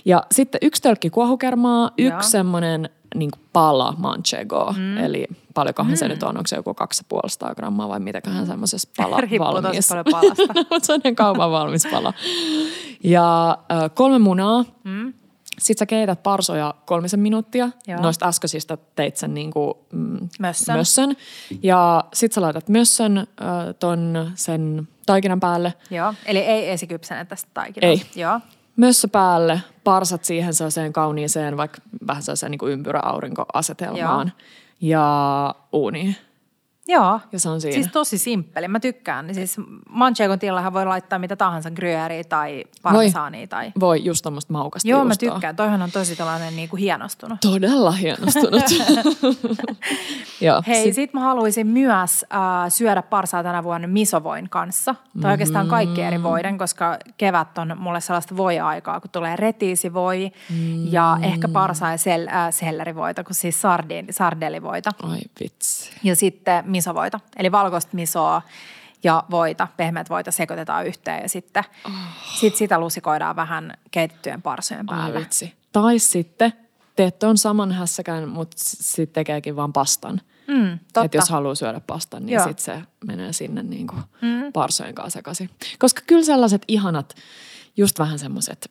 [0.04, 4.98] Ja sitten yksi tölkki kuohukermaa, yksi semmoinen niin pala manchego, mm.
[4.98, 5.96] eli paljonkohan mm.
[5.96, 9.88] se nyt on, onko se joku 250 grammaa vai mitäköhän semmoisessa pala valmis.
[9.88, 10.54] paljon palasta.
[10.82, 12.12] Se on kaupan valmis pala.
[13.04, 14.64] Ja äh, kolme munaa.
[14.84, 15.12] Mm.
[15.58, 17.70] Sitten sä keität parsoja kolmisen minuuttia.
[17.86, 18.00] Joo.
[18.00, 20.76] Noista äskeisistä teit sen niinku, mm, Mössön.
[20.76, 21.16] mössön.
[21.62, 23.26] Ja sitten sä laitat mössön äh,
[23.78, 25.74] ton sen taikinan päälle.
[25.90, 26.14] Joo.
[26.26, 28.04] Eli ei esikypsene tästä taikinasta.
[28.16, 28.20] Ei.
[28.20, 28.40] Joo.
[28.76, 34.32] Mössö päälle, parsat siihen sellaiseen kauniiseen, vaikka vähän sellaiseen niinku ympyräaurinkoasetelmaan.
[34.80, 36.16] Ja uuniin.
[36.88, 37.20] Joo.
[37.32, 37.74] Ja se on siinä.
[37.74, 38.68] Siis tosi simppeli.
[38.68, 39.34] Mä tykkään.
[39.34, 39.56] Siis
[39.88, 43.72] manchegon tilallahan voi laittaa mitä tahansa gruyeriä tai parmesaania tai...
[43.80, 45.30] Voi just tommoista maukasta Joo, mä juustoa.
[45.30, 45.56] tykkään.
[45.56, 47.40] Toihan on tosi tällainen niin kuin hienostunut.
[47.40, 48.62] Todella hienostunut.
[50.40, 54.94] Joo, Hei, sit- sit mä haluaisin myös äh, syödä parsaa tänä vuonna misovoin kanssa.
[55.22, 60.92] Tai oikeastaan kaikki eri voiden, koska kevät on mulle sellaista voi-aikaa, kun tulee retiisivoi mm.
[60.92, 64.90] ja ehkä parsaa ja sel, äh, sellerivoita, kun siis sardin, sardelivoita.
[65.02, 65.90] Ai vitsi.
[66.02, 68.42] Ja sitten misovoita, eli valkoista misoa
[69.04, 71.92] ja voita, pehmeät voita sekoitetaan yhteen ja sitten oh.
[72.34, 75.20] sit sitä lusikoidaan vähän keitettyjen parsojen Ai päälle.
[75.20, 75.54] vitsi.
[75.72, 76.52] Tai sitten
[76.96, 80.20] teet ton saman hässäkän, mutta sitten tekeekin vaan pastan.
[80.46, 81.04] Mm, totta.
[81.04, 84.52] Että jos haluaa syödä pastan, niin sitten se menee sinne niin kuin mm.
[84.52, 85.50] parsojen kanssa sekaisin.
[85.78, 87.14] Koska kyllä sellaiset ihanat,
[87.76, 88.70] just vähän semmoiset,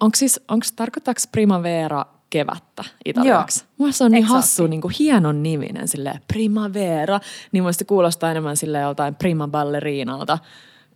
[0.00, 3.64] onko siis, onko, tarkoittaako primavera kevättä italiaksi?
[3.78, 4.36] Mulla se on niin Exactly.
[4.36, 7.20] hassu, niin kuin hienon niminen, sille primavera,
[7.52, 10.38] niin musta kuulostaa enemmän sille joltain prima ballerinalta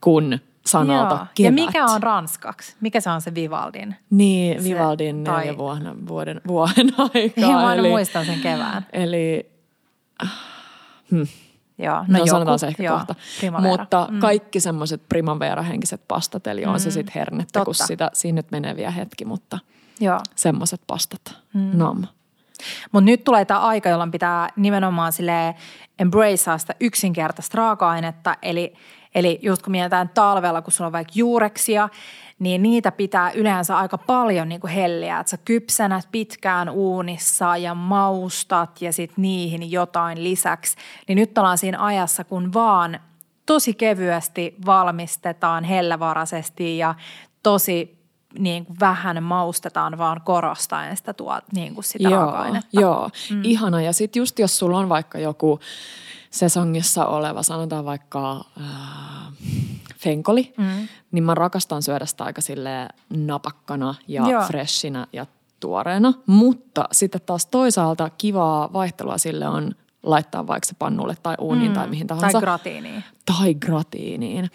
[0.00, 1.26] kuin sanalta Joo.
[1.34, 1.46] kevät.
[1.46, 2.76] Ja mikä on ranskaksi?
[2.80, 3.96] Mikä se on se Vivaldin?
[4.10, 7.50] Niin, se- Vivaldin tai- neljä vuonna, vuoden, vuoden aikaa.
[7.52, 8.86] Mä aina eli, muistan sen kevään.
[8.92, 9.52] Eli
[11.78, 13.14] Joo, No, no, joku, sanotaan se ehkä joo, kohta.
[13.40, 13.70] Primavera.
[13.70, 14.18] Mutta mm.
[14.20, 17.86] kaikki semmoiset primavera-henkiset pastat, eli on se sitten hernettä, kun Totta.
[17.86, 19.58] sitä, siinä nyt menee vielä hetki, mutta
[20.02, 20.20] Joo.
[20.36, 21.22] semmoiset pastat.
[21.54, 21.70] Mm.
[21.74, 22.04] Nam.
[22.92, 25.54] Mutta nyt tulee tämä aika, jolloin pitää nimenomaan sille
[25.98, 28.36] embracea sitä yksinkertaista raaka-ainetta.
[28.42, 28.74] Eli,
[29.14, 31.88] eli just kun mietitään talvella, kun sulla on vaikka juureksia,
[32.38, 35.20] niin niitä pitää yleensä aika paljon niin kuin helliä.
[35.20, 40.76] Että sä kypsänät pitkään uunissa ja maustat ja sitten niihin jotain lisäksi.
[41.08, 43.00] Niin nyt ollaan siinä ajassa, kun vaan
[43.46, 46.94] tosi kevyesti valmistetaan hellävaraisesti ja
[47.42, 48.01] tosi
[48.38, 52.80] niin kuin vähän maustetaan vaan korostaen sitä, tuo, niin kuin sitä Joo, raaka-ainetta.
[52.80, 53.10] joo.
[53.30, 53.40] Mm.
[53.44, 53.82] ihana.
[53.82, 55.60] Ja sitten just jos sulla on vaikka joku
[56.30, 58.66] sesongissa oleva, sanotaan vaikka äh,
[59.98, 60.88] fenkoli, mm.
[61.12, 62.40] niin mä rakastan syödä sitä aika
[63.10, 64.42] napakkana ja Joo.
[64.42, 65.26] freshinä ja
[65.60, 66.12] tuoreena.
[66.26, 71.74] Mutta sitten taas toisaalta kivaa vaihtelua sille on laittaa vaikka se pannulle tai uuniin mm.
[71.74, 72.32] tai mihin tahansa.
[72.32, 73.04] Tai gratiiniin.
[73.26, 74.50] tai gratiiniin.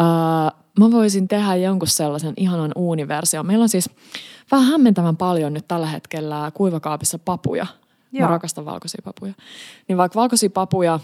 [0.00, 3.46] Uh, mä voisin tehdä jonkun sellaisen ihanan uuniversion.
[3.46, 3.90] Meillä on siis
[4.50, 7.66] vähän hämmentävän paljon nyt tällä hetkellä kuivakaapissa papuja.
[8.12, 8.28] Mä Joo.
[8.28, 9.32] rakastan valkoisia papuja.
[9.88, 11.00] Niin vaikka valkoisia papuja,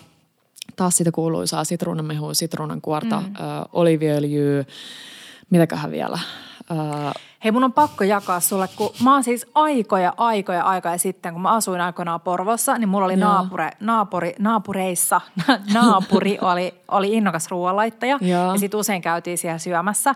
[0.77, 3.27] taas sitä kuuluisaa sitruunanmehua, sitruunankuorta, mm.
[3.27, 4.65] uh, oliiviöljyä,
[5.51, 6.19] mitäköhän vielä.
[6.71, 7.13] Uh,
[7.45, 11.43] Hei, mun on pakko jakaa sulle, kun mä oon siis aikoja, aikoja, aikoja sitten, kun
[11.43, 13.29] mä asuin aikoinaan Porvossa, niin mulla oli Joo.
[13.29, 15.21] naapure, naapuri, naapureissa,
[15.75, 18.53] naapuri oli, oli innokas ruoanlaittaja Joo.
[18.53, 20.15] ja sitten usein käytiin siellä syömässä.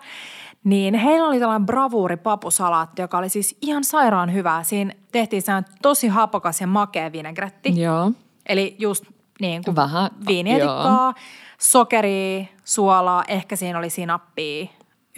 [0.64, 4.62] Niin heillä oli tällainen bravuuri papusalaatti, joka oli siis ihan sairaan hyvää.
[4.62, 7.80] Siinä tehtiin sellainen tosi hapokas ja makea vinegretti.
[7.80, 8.12] joo.
[8.46, 9.04] Eli just
[9.40, 11.14] niin kuin Vähän, viinietikkaa,
[11.58, 14.66] sokeria, suolaa, ehkä siinä oli sinappia,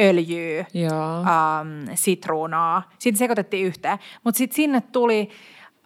[0.01, 2.83] öljyä, ähm, sitruunaa.
[2.99, 3.99] Sitten sekoitettiin yhteen.
[4.25, 5.29] Mutta sitten sinne tuli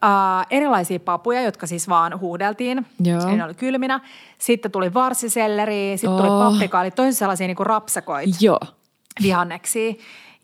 [0.04, 2.86] äh, erilaisia papuja, jotka siis vaan huudeltiin.
[3.04, 3.20] Joo.
[3.20, 4.00] Siinä oli kylminä.
[4.38, 6.52] Sitten tuli varsiselleri, sitten tuli Oh.
[6.52, 8.60] paprika, eli toisin sellaisia niin kuin rapsakoita Joo.
[9.22, 9.94] vihanneksia.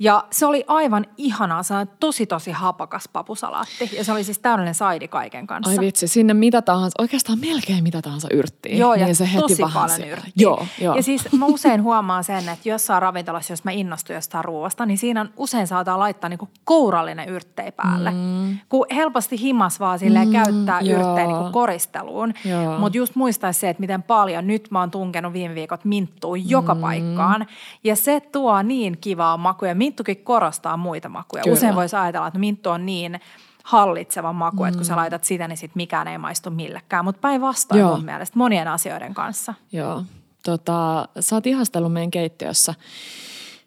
[0.02, 3.90] Ja se oli aivan ihanaa, se on tosi tosi hapakas papusalaatti.
[3.96, 5.70] Ja se oli siis täydellinen saidi kaiken kanssa.
[5.70, 8.76] Ai vitsi, sinne mitä tahansa, oikeastaan melkein mitä tahansa yrttiä.
[8.76, 10.32] Joo, ja niin se heti tosi vähän paljon yrttiä.
[10.36, 10.94] Joo, joo.
[10.96, 14.98] Ja siis mä usein huomaan sen, että jossain ravintolassa, jos mä innostun jostain ruoasta, niin
[14.98, 18.10] siinä on usein saattaa laittaa niinku kourallinen yrttei päälle.
[18.10, 18.58] Mm.
[18.68, 21.00] Kun helposti himas vaan silleen mm, käyttää joo.
[21.00, 22.34] yrttejä niinku koristeluun.
[22.78, 26.74] Mutta just muistaisi se, että miten paljon nyt mä oon tunkenut viime viikot minttuun joka
[26.74, 26.80] Mm.
[26.80, 27.46] paikkaan.
[27.84, 29.74] Ja se tuo niin kivaa makuja.
[29.90, 31.42] Minttukin korostaa muita makuja.
[31.42, 31.54] Kyllä.
[31.54, 33.20] Usein voisi ajatella, että minttu on niin
[33.64, 34.68] hallitseva maku, mm.
[34.68, 37.04] että kun sä laitat sitä, niin sit mikään ei maistu millekään.
[37.04, 39.54] Mutta päinvastoin mun mielestä monien asioiden kanssa.
[39.72, 40.02] Joo.
[40.44, 42.74] Tota, sä oot ihastellut meidän keittiössä.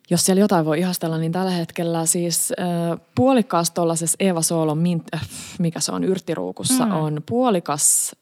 [0.09, 5.03] Jos siellä jotain voi ihastella, niin tällä hetkellä siis äh, puolikkaassa tuollaisessa Eva Soolon, mint,
[5.15, 5.21] äh,
[5.59, 6.91] mikä se on, yrttiruukussa, mm.
[6.91, 8.15] on puolikas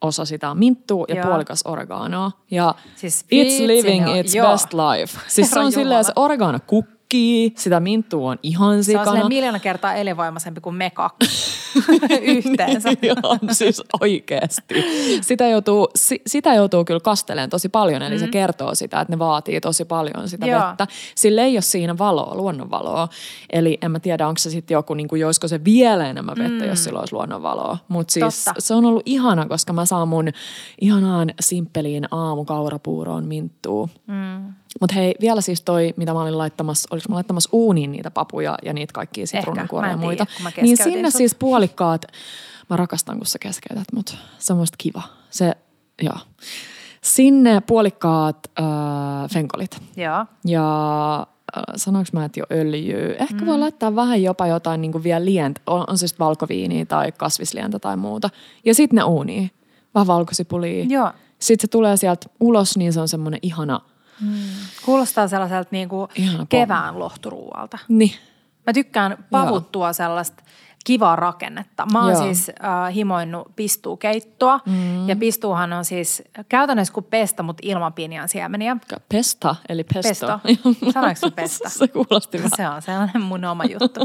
[0.00, 1.26] osa sitä on minttua ja Joo.
[1.26, 2.32] puolikas oreganoa.
[2.50, 4.50] Ja Siis it's living its joo.
[4.50, 5.18] best life.
[5.28, 6.58] Siis se Herra on silleen, se oregano
[7.10, 9.28] kukkii, sitä minttua on ihan Se on sikana.
[9.28, 11.52] miljoona kertaa elinvoimaisempi kuin me kaksi
[12.36, 12.88] yhteensä.
[13.02, 14.74] Joo, siis oikeasti.
[15.20, 18.20] Sitä joutuu, si, sitä joutuu kyllä kasteleen tosi paljon, eli mm.
[18.20, 20.60] se kertoo sitä, että ne vaatii tosi paljon sitä Joo.
[20.68, 20.86] vettä.
[21.14, 23.08] Sillä ei ole siinä valoa, luonnonvaloa.
[23.52, 26.64] Eli en mä tiedä, onko se sitten joku, niin kuin, joisiko se vielä enemmän vettä,
[26.64, 26.70] mm.
[26.70, 27.78] jos sillä olisi luonnonvaloa.
[27.88, 28.60] Mutta siis Totta.
[28.60, 30.28] se on ollut ihana, koska mä saan mun
[30.80, 33.90] ihanaan simppeliin aamukaurapuuroon minttuu.
[34.06, 34.59] Mm.
[34.80, 38.58] Mutta hei, vielä siis toi, mitä mä olin laittamassa, oliko mä laittamassa uuniin niitä papuja
[38.64, 40.26] ja niitä kaikkia sitruunakuoria ja muita.
[40.26, 41.18] tiedä, niin sinne sut.
[41.18, 42.04] siis puolikkaat,
[42.70, 45.02] mä rakastan kun sä keskeytät, mutta se on musta kiva.
[45.30, 45.52] Se,
[46.02, 46.18] joo.
[47.02, 50.26] Sinne puolikkaat äh, fenkolit Joo.
[50.44, 51.20] ja
[51.56, 53.14] äh, sanoinko mä, että jo öljyä.
[53.18, 53.46] Ehkä mm.
[53.46, 57.12] voi laittaa vähän jopa jotain niin kuin vielä lientä, on, on se sitten valkoviiniä tai
[57.12, 58.30] kasvislientä tai muuta.
[58.64, 59.50] Ja sitten ne uuniin,
[59.94, 60.84] vähän valkosipulia.
[60.88, 61.12] Joo.
[61.38, 63.80] Sitten se tulee sieltä ulos, niin se on semmoinen ihana,
[64.84, 66.46] Kuulostaa sellaiselta niinku Ihana pommi.
[66.48, 67.78] kevään lohturuualta.
[67.88, 68.12] niin
[68.66, 70.42] Mä tykkään pavuttua sellaista
[70.84, 71.86] kivaa rakennetta.
[71.92, 72.22] Mä oon Joo.
[72.22, 74.60] siis äh, himoinnut pistuukeittoa.
[74.66, 75.08] Mm.
[75.08, 78.76] Ja pistuuhan on siis käytännössä kuin pesto, mutta ilman pinjan siemeniä.
[79.08, 80.40] pesta, eli pesto.
[80.42, 80.60] Pesto.
[80.92, 81.68] Sanoiko se pesta?
[81.68, 82.50] se kuulosti vähän.
[82.56, 84.00] Se on sellainen mun oma juttu.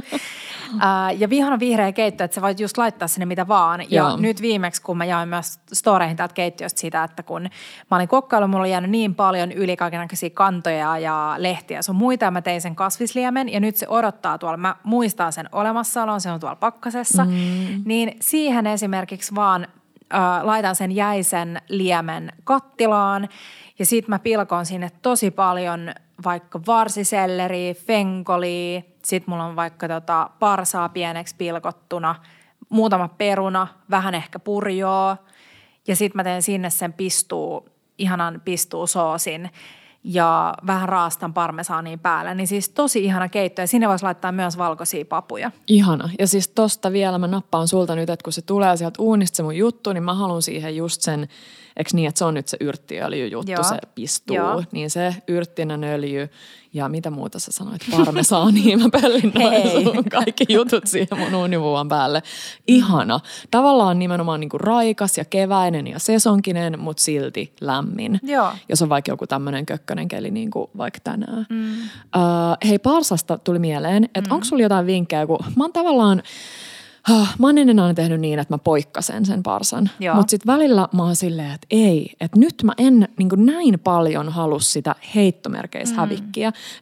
[0.79, 3.81] Ää, ja vihana vihreä keitto, että sä voit just laittaa sinne mitä vaan.
[3.81, 4.17] Ja Joo.
[4.17, 7.49] nyt viimeksi, kun mä jaoin myös storeihin täältä keittiöstä sitä, että kun
[7.91, 12.25] mä olin kokkailu, mulla oli jäänyt niin paljon yli kaikenlaisia kantoja ja lehtiä sun muita,
[12.25, 14.57] ja mä tein sen kasvisliemen, ja nyt se odottaa tuolla.
[14.57, 17.25] Mä muistan sen olemassaolon, se on tuolla pakkasessa.
[17.25, 17.81] Mm.
[17.85, 19.67] Niin siihen esimerkiksi vaan
[20.13, 23.29] äh, laitan sen jäisen liemen kattilaan
[23.79, 25.93] ja sitten mä pilkon sinne tosi paljon
[26.25, 32.15] vaikka varsiselleri, fenkoli, sitten mulla on vaikka tota parsaa pieneksi pilkottuna,
[32.69, 35.17] muutama peruna, vähän ehkä purjoa
[35.87, 39.49] ja sitten mä teen sinne sen pistuu, ihanan pistuu soosin
[40.07, 42.35] ja vähän raastan parmesaaniin päälle.
[42.35, 45.51] Niin siis tosi ihana keitto ja sinne voisi laittaa myös valkoisia papuja.
[45.67, 46.09] Ihana.
[46.19, 49.43] Ja siis tosta vielä mä nappaan sulta nyt, että kun se tulee sieltä uunista se
[49.43, 51.21] mun juttu, niin mä haluan siihen just sen,
[51.77, 53.63] eikö niin, että se on nyt se yrttiöljy juttu, Joo.
[53.63, 54.35] se pistuu.
[54.35, 54.63] Joo.
[54.71, 56.29] Niin se yrttinen öljy
[56.75, 59.83] ja mitä muuta sä sanoit, parmesaani, mä Hei.
[59.83, 62.23] sun kaikki jutut siihen mun uunivuon päälle.
[62.67, 63.19] Ihana.
[63.51, 68.19] Tavallaan nimenomaan niinku raikas ja keväinen ja sesonkinen, mutta silti lämmin.
[68.23, 68.51] Joo.
[68.69, 71.45] Jos on vaikka joku tämmöinen kökkönen keli niin kuin vaikka tänään.
[71.49, 71.71] Mm.
[71.71, 74.33] Uh, hei, Parsasta tuli mieleen, että mm.
[74.33, 76.23] onko sulla jotain vinkkejä, kun mä oon tavallaan,
[77.39, 79.89] mä oon ennen aina tehnyt niin, että mä poikkasen sen parsan.
[80.15, 84.29] Mutta sitten välillä mä oon silleen, että ei, että nyt mä en niin näin paljon
[84.29, 85.99] halua sitä heittomerkeissä mm.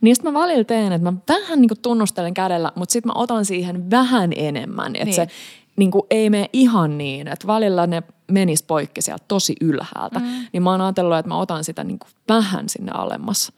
[0.01, 3.45] Niin sitten mä välillä teen, että mä vähän niin tunnustelen kädellä, mutta sitten mä otan
[3.45, 4.95] siihen vähän enemmän.
[4.95, 5.15] Että Niin.
[5.15, 5.27] se
[5.75, 10.19] niin kuin ei mene ihan niin, että välillä ne menis poikki sieltä tosi ylhäältä.
[10.19, 10.25] Mm.
[10.53, 13.51] Niin mä oon ajatellut, että mä otan sitä niin kuin vähän sinne alemmas.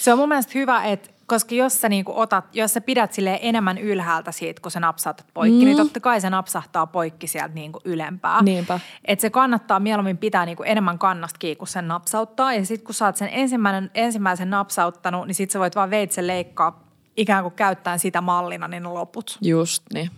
[0.00, 3.38] Se on mun mielestä hyvä, että koska jos sä, niinku otat, jos sä pidät sille
[3.42, 5.64] enemmän ylhäältä siitä, kun sä napsautat poikki, mm.
[5.64, 8.42] niin totta kai se napsahtaa poikki sieltä niinku ylempää.
[8.42, 8.80] Niinpä.
[9.04, 12.54] Et se kannattaa mieluummin pitää niinku enemmän kannasta kiinni, kun sen napsauttaa.
[12.54, 16.26] Ja sitten kun sä oot sen ensimmäinen, ensimmäisen napsauttanut, niin sit sä voit vaan veitsen
[16.26, 19.38] leikkaa ikään kuin käyttäen sitä mallina niin loput.
[19.42, 20.10] Just niin.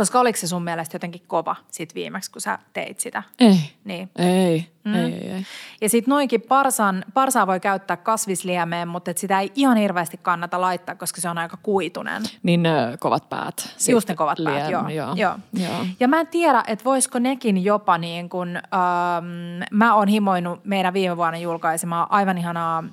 [0.00, 3.22] Koska oliko se sun mielestä jotenkin kova sit viimeksi, kun sä teit sitä?
[3.38, 3.60] Ei.
[3.84, 4.10] Niin.
[4.16, 4.94] Ei, mm.
[4.94, 5.46] ei, ei, ei.
[5.80, 10.94] Ja sitten noinkin parsan, parsaa voi käyttää kasvisliemeen, mutta sitä ei ihan hirveästi kannata laittaa,
[10.94, 12.22] koska se on aika kuitunen.
[12.42, 13.76] Niin ö, kovat päät.
[13.88, 14.88] Just ne kovat päät, liem- joo.
[14.88, 15.14] joo.
[15.14, 15.34] joo.
[15.52, 15.86] joo.
[16.00, 20.94] Ja mä en tiedä, että voisiko nekin jopa niin kuin, ähm, mä oon himoinut meidän
[20.94, 22.90] viime vuonna julkaisemaa aivan ihanaa äm,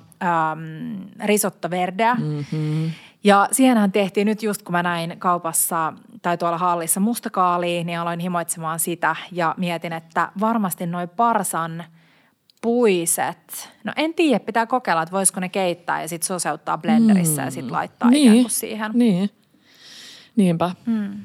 [1.24, 2.14] risotto verdeä.
[2.14, 2.90] Mm-hmm.
[3.24, 5.92] Ja siihenhän tehtiin nyt just, kun mä näin kaupassa
[6.22, 11.84] tai tuolla hallissa mustakaalia, niin aloin himoitsemaan sitä ja mietin, että varmasti noin parsan
[12.62, 17.46] puiset, no en tiedä, pitää kokeilla, että voisiko ne keittää ja sitten soseuttaa blenderissä mm.
[17.46, 18.22] ja sitten laittaa niin.
[18.22, 18.90] ikään kuin siihen.
[18.94, 19.30] Niin,
[20.36, 20.70] niinpä.
[20.86, 21.24] Mm.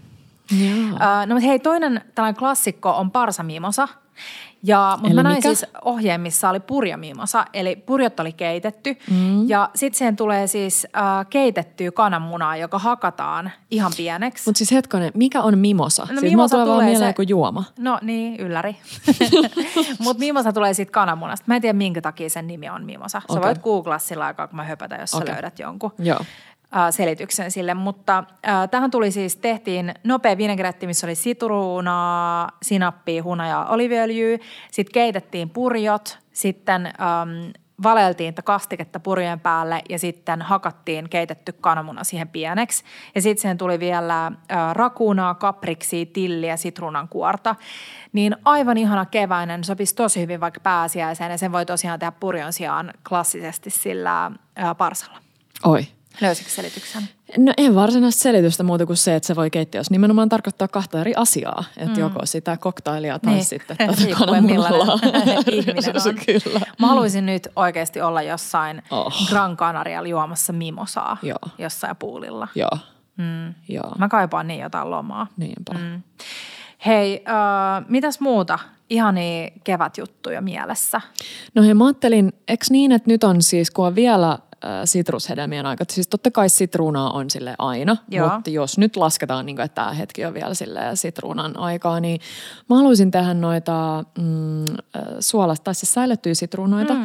[0.94, 3.88] Uh, no hei, toinen tällainen klassikko on parsamimosa–
[4.64, 5.48] ja, mutta mä näin mikä?
[5.48, 8.98] siis ohjeen, missä oli purjamiimosa, eli purjot oli keitetty.
[9.12, 9.50] Mm.
[9.50, 14.50] Ja sitten siihen tulee siis äh, keitettyä kananmunaa, joka hakataan ihan pieneksi.
[14.50, 16.02] Mutta siis hetkonen, mikä on mimosa?
[16.02, 17.16] No, siis mimosa tulee, tulee mieleen se...
[17.16, 17.64] kuin juoma.
[17.80, 18.76] No niin, ylläri.
[20.04, 21.46] mutta mimosa tulee siitä kananmunasta.
[21.48, 23.20] Mä en tiedä, minkä takia sen nimi on mimosa.
[23.20, 23.44] Sä okay.
[23.44, 25.28] voit googlaa sillä aikaa, kun mä höpätän, jos okay.
[25.28, 25.92] sä löydät jonkun.
[26.00, 26.20] Joo
[26.92, 28.18] selityksen sille, mutta
[28.48, 34.38] äh, tähän tuli siis, tehtiin nopea vinegretti, missä oli sitruunaa, sinappia, hunajaa, oliviöljyä.
[34.72, 37.52] Sitten keitettiin purjot, sitten ähm,
[37.84, 42.84] valeltiin kastiketta purjojen päälle ja sitten hakattiin keitetty kananmuna siihen pieneksi.
[43.16, 44.34] Ja sitten siihen tuli vielä äh,
[44.74, 47.56] rakunaa, kapriksi, tilliä, sitruunan kuorta.
[48.14, 52.54] Niin aivan ihana keväinen, sopisi tosi hyvin vaikka pääsiäiseen ja sen voi tosiaan tehdä purjon
[52.54, 55.18] sijaan klassisesti sillä äh, parsalla.
[55.66, 55.88] Oi,
[56.22, 57.04] Löysikö selityksen?
[57.38, 61.14] No en varsinaista selitystä muuta kuin se, että se voi keittiössä nimenomaan tarkoittaa kahta eri
[61.16, 61.64] asiaa.
[61.78, 62.00] Että mm.
[62.00, 63.46] joko sitä koktailia tai niin.
[63.46, 65.00] sitten tätä kananmunalaa.
[65.52, 66.16] ihminen on.
[66.26, 66.62] Kyllä.
[66.80, 69.28] Mä haluaisin nyt oikeasti olla jossain oh.
[69.30, 71.38] Gran Canarialla juomassa mimosaa Joo.
[71.58, 72.48] jossain puulilla.
[72.56, 72.78] Joo.
[73.18, 73.54] Mm.
[73.70, 73.92] Joo.
[73.98, 75.28] Mä kaipaan niin jotain lomaa.
[75.38, 75.74] Niinpä.
[75.74, 76.02] Mm.
[76.86, 78.60] Hei, äh, mitäs muuta
[78.90, 81.02] ihania kevätjuttuja mielessä?
[81.56, 84.40] No hei, mä ajattelin, eikö niin, että nyt on siis, kun on vielä
[84.86, 85.86] sitrushedelmien aika.
[85.90, 88.30] Siis totta kai sitruunaa on sille aina, Joo.
[88.34, 92.22] mutta jos nyt lasketaan, niin kuin, että tämä hetki on vielä sille sitruunan aikaa, niin
[92.70, 94.66] mä haluaisin tehdä noita mm,
[95.20, 96.94] suolasta, tai siis säilyttyjä sitruunoita.
[96.94, 97.04] Mm.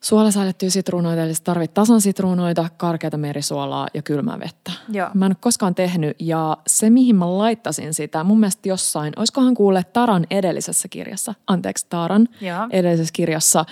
[0.00, 4.72] Suolasäilettyjä sitruunoita, eli tarvit tasan sitruunoita, karkeata merisuolaa ja kylmää vettä.
[4.88, 5.08] Joo.
[5.14, 9.54] Mä en ole koskaan tehnyt ja se mihin mä laittasin sitä, mun mielestä jossain, olisikohan
[9.54, 12.66] kuulle Taran edellisessä kirjassa, anteeksi Taran Joo.
[12.70, 13.64] edellisessä kirjassa.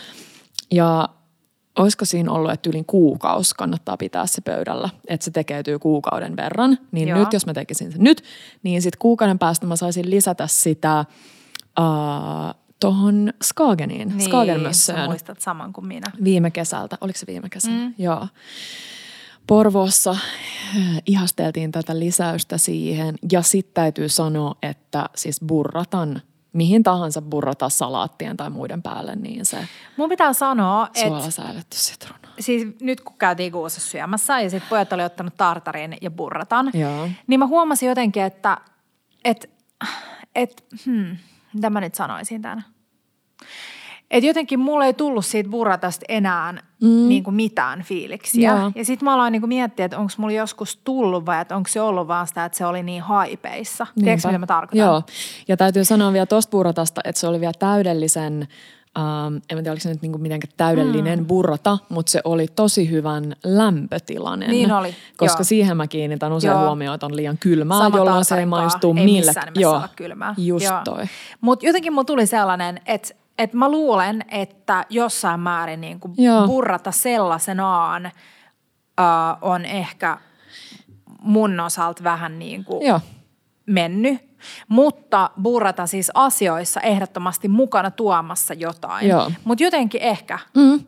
[0.70, 1.08] Ja
[1.76, 6.78] olisiko siinä ollut, että yli kuukausi kannattaa pitää se pöydällä, että se tekeytyy kuukauden verran.
[6.92, 7.18] Niin Joo.
[7.18, 8.24] nyt, jos mä tekisin sen nyt,
[8.62, 11.04] niin sitten kuukauden päästä mä saisin lisätä sitä
[11.80, 15.10] uh, tuohon Skageniin, niin, Skagenmössöön.
[15.10, 16.06] muistat saman kuin minä.
[16.24, 17.70] Viime kesältä, oliko se viime kesä?
[17.70, 17.94] Mm.
[17.98, 18.28] Joo.
[19.46, 20.16] Porvoossa
[21.06, 26.22] ihasteltiin tätä lisäystä siihen ja sitten täytyy sanoa, että siis burratan–
[26.56, 30.88] mihin tahansa burrata salaattien tai muiden päälle, niin se Mun pitää sanoa,
[31.58, 32.28] että sitruuna.
[32.40, 37.08] Siis nyt kun käytiin kuussa syömässä ja sitten pojat oli ottanut tartarin ja burratan, Joo.
[37.26, 38.58] niin mä huomasin jotenkin, että
[39.24, 39.50] et,
[40.34, 41.16] et, hmm,
[41.52, 42.62] mitä mä nyt sanoisin tänne?
[44.10, 47.08] Et jotenkin mulle ei tullut siitä burratasta enää mm.
[47.08, 48.50] niin kuin mitään fiiliksiä.
[48.50, 48.72] Joo.
[48.74, 51.68] Ja sitten mä aloin niin kuin miettiä, että onko mulla joskus tullut vai että onko
[51.68, 53.84] se ollut vaan sitä, että se oli niin haipeissa.
[53.84, 54.04] Niinpä.
[54.04, 54.86] Tiedätkö, mitä mä tarkoitan?
[54.86, 55.02] Joo.
[55.48, 58.48] Ja täytyy sanoa vielä tuosta burratasta, että se oli vielä täydellisen
[58.98, 61.26] Um, en tiedä, oliko se nyt niinku mitenkään täydellinen mm.
[61.26, 64.50] burrata, mutta se oli tosi hyvän lämpötilainen.
[64.50, 65.44] Niin oli, Koska joo.
[65.44, 69.04] siihen mä kiinnitän usein huomioon, että on liian kylmää, Sama jolloin se ei maistu ei
[69.04, 69.26] millä.
[69.26, 70.34] missään nimessä joo, kylmää.
[70.38, 70.80] Just joo.
[70.84, 71.04] toi.
[71.40, 76.14] Mutta jotenkin mulla tuli sellainen, että et mä luulen, että jossain määrin niin kuin
[76.46, 78.06] burrata sellaisenaan
[79.00, 80.18] uh, on ehkä
[81.20, 83.00] mun osalta vähän niin kuin Joo.
[83.66, 84.26] mennyt.
[84.68, 89.06] Mutta burrata siis asioissa ehdottomasti mukana tuomassa jotain.
[89.44, 90.38] Mutta jotenkin ehkä.
[90.56, 90.80] Mm.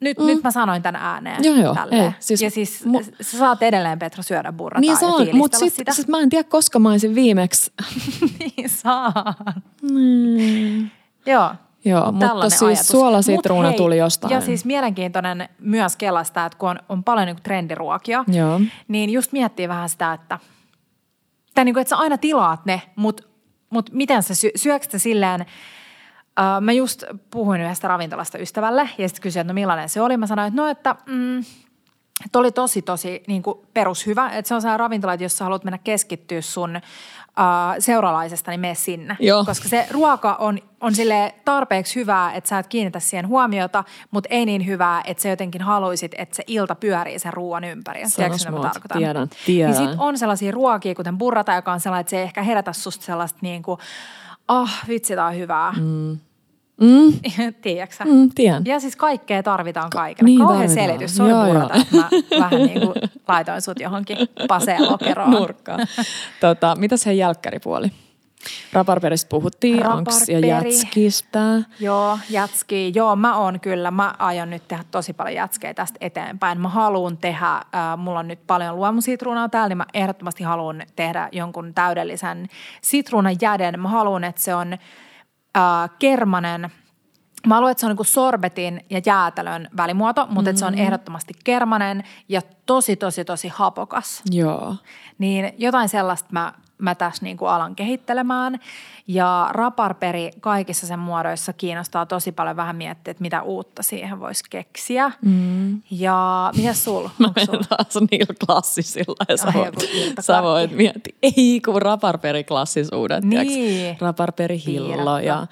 [0.00, 0.26] Nyt, mm.
[0.26, 1.44] nyt mä sanoin tämän ääneen.
[1.44, 1.76] Joo, joo.
[1.90, 5.58] Ei, siis, ja siis mu- sä saat edelleen Petra syödä burrataa niin saan, ja mutta
[5.58, 5.92] sit, sitä.
[5.92, 7.72] Siis mä en tiedä, koska mä olisin viimeksi.
[8.38, 9.34] niin saan.
[9.82, 10.90] Mm.
[11.26, 11.50] Joo.
[11.84, 12.88] Joo, mutta mutta siis ajatus.
[12.88, 14.32] suolasitruuna Mut hei, tuli jostain.
[14.32, 18.60] Ja siis mielenkiintoinen myös kelasta, että kun on, on paljon niin trendiruokia, Joo.
[18.88, 20.38] niin just miettii vähän sitä, että,
[21.54, 23.22] tai niin kuin, että sä aina tilaat ne, mutta
[23.70, 29.22] mut miten sä sy- syöksä silleen, uh, mä just puhuin yhdestä ravintolasta ystävälle ja sitten
[29.22, 30.16] kysyin, että no millainen se oli.
[30.16, 31.44] Mä sanoin, että no, että mm,
[32.24, 34.30] että oli tosi, tosi niin kuin perushyvä.
[34.30, 36.82] Että se on sellainen ravintola, että jos sä haluat mennä keskittyä sun uh,
[37.78, 39.16] seuralaisesta, niin mene sinne.
[39.20, 39.44] Joo.
[39.44, 44.28] Koska se ruoka on, on sille tarpeeksi hyvää, että sä et kiinnitä siihen huomiota, mutta
[44.32, 48.02] ei niin hyvää, että sä jotenkin haluaisit, että se ilta pyörii sen ruoan ympäri.
[48.16, 48.98] Tiedätkö, mitä mä tarkoitan?
[48.98, 49.74] Tiedän, tiedän.
[49.74, 52.72] Niin sit on sellaisia ruokia, kuten burrata, joka on sellainen, että se ei ehkä herätä
[52.72, 53.80] susta sellaista niin kuin,
[54.48, 55.74] ah, oh, vitsi, tää on hyvää.
[55.80, 56.18] Mm.
[56.80, 57.12] Mm.
[57.62, 58.62] Tiedätkö mm, tiedän.
[58.66, 60.26] Ja siis kaikkea tarvitaan kaikille.
[60.26, 60.88] Niin Kauhean tarvitaan.
[60.88, 61.16] selitys.
[61.16, 62.08] Sori purata, että mä
[62.38, 62.94] vähän niin kuin
[63.28, 64.18] laitoin sut johonkin
[64.48, 65.30] paseen lokeroon.
[65.40, 65.86] Nurkkaan.
[66.40, 67.90] tota, mitä se jälkkäripuoli?
[68.72, 71.62] Raparperistä puhuttiin, onks, ja jätskistä.
[71.80, 72.92] Joo, jätski.
[72.94, 73.90] Joo, mä oon kyllä.
[73.90, 76.60] Mä aion nyt tehdä tosi paljon jätskejä tästä eteenpäin.
[76.60, 77.62] Mä haluan tehdä, äh,
[77.96, 82.48] mulla on nyt paljon luomusitruunaa täällä, niin mä ehdottomasti haluan tehdä jonkun täydellisen
[82.82, 83.80] sitruunajäden.
[83.80, 84.78] Mä haluan, että se on
[85.56, 86.70] äh, kermanen.
[87.46, 90.46] Mä haluan, että se on niin sorbetin ja jäätelön välimuoto, mutta mm-hmm.
[90.46, 94.22] että se on ehdottomasti kermanen ja tosi, tosi, tosi hapokas.
[94.30, 94.76] Joo.
[95.18, 98.60] Niin jotain sellaista mä, mä tässä niin kuin alan kehittelemään.
[99.12, 104.44] Ja raparperi kaikissa sen muodoissa kiinnostaa tosi paljon vähän miettiä, että mitä uutta siihen voisi
[104.50, 105.12] keksiä.
[105.22, 105.82] Mm.
[105.90, 107.02] Ja mitä sul?
[107.18, 107.46] Mä sul?
[107.54, 109.74] menen taas niillä klassisilla ja sä voit,
[110.20, 111.14] sä voit miettiä.
[111.22, 113.96] Ei kun raparperi klassisuudet, Niin.
[114.00, 115.18] Raparperi hillo.
[115.18, 115.46] Ja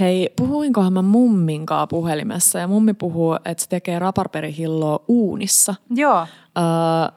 [0.00, 5.74] hei, puhuinkohan mä mumminkaan puhelimessa ja mummi puhuu, että se tekee raparperi hilloa uunissa.
[5.94, 6.26] Joo.
[6.58, 6.64] Öö,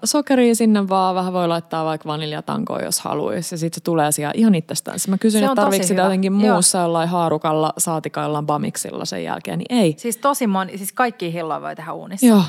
[0.03, 3.55] sokeria sinne vaan, vähän voi laittaa vaikka vaniljatankoa, jos haluaisi.
[3.55, 4.99] Ja sitten se tulee siellä ihan itsestään.
[4.99, 6.53] Sitten mä kysyin, Se että tarviiko sitä jotenkin Joo.
[6.53, 9.95] muussa jollain haarukalla, saatika jollain bamiksilla sen jälkeen, niin ei.
[9.97, 12.27] Siis tosi moni, siis kaikki hilloja voi tehdä uunissa.
[12.27, 12.43] Joo.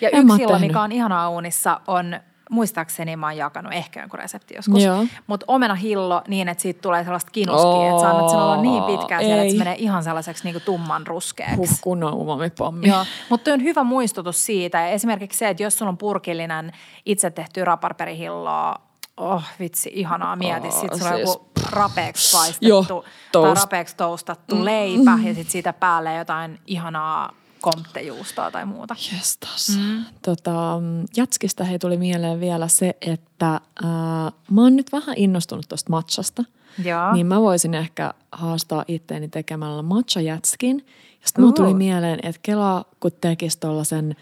[0.00, 2.20] Ja En yksi hillo, mikä on ihanaa uunissa, on
[2.50, 4.84] muistaakseni mä oon jakanut ehkä jonkun resepti joskus.
[4.84, 5.04] Joo.
[5.26, 8.82] Mutta omena hillo niin, että siitä tulee sellaista kinuskia, että sä annat sen olla niin
[8.82, 11.56] pitkään siellä, että se menee ihan sellaiseksi niin tumman ruskeaksi.
[11.56, 12.88] Huh, kunnon umamipommi.
[12.88, 14.78] Joo, mutta on hyvä muistutus siitä.
[14.80, 16.72] Ja esimerkiksi se, että jos sulla on purkillinen
[17.06, 18.76] itse tehty raparperihilloa,
[19.16, 20.68] oh vitsi, ihanaa mieti.
[20.68, 22.42] Oh, sitten sulla on siis- joku rapeeksi Joo,
[22.82, 23.62] paistettu tai toast.
[23.62, 28.96] rapeeksi toastattu leipä ja sitten siitä päälle jotain ihanaa komptejuustoa tai muuta.
[29.12, 29.78] Jestas.
[29.78, 30.04] Mm.
[30.22, 30.80] Tota,
[31.16, 36.44] Jatskista hei tuli mieleen vielä se, että ää, mä oon nyt vähän innostunut tuosta matchasta.
[36.84, 37.12] Joo.
[37.12, 40.86] Niin mä voisin ehkä haastaa itteeni tekemällä matcha-jätskin.
[41.20, 44.16] Ja sitten mulla tuli mieleen, että Kela kun tekisi tollasen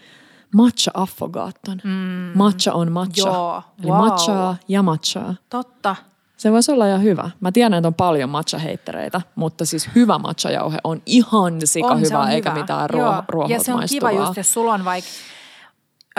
[0.53, 1.81] matcha affogaatton.
[1.83, 2.31] Mm.
[2.35, 3.29] Matcha on matcha.
[3.29, 3.97] Joo, Eli wow.
[3.97, 5.35] matchaa ja matchaa.
[5.49, 5.95] Totta.
[6.39, 7.29] Se voisi olla ihan hyvä.
[7.39, 12.19] Mä tiedän, että on paljon matcha-heittereitä, mutta siis hyvä matcha-jauhe on ihan sika On, hyvä,
[12.19, 12.61] on eikä hyvä.
[12.61, 14.27] mitään ruoho, ruohot Ja se on kiva maistuvaa.
[14.27, 15.09] just, jos sulla on vaikka,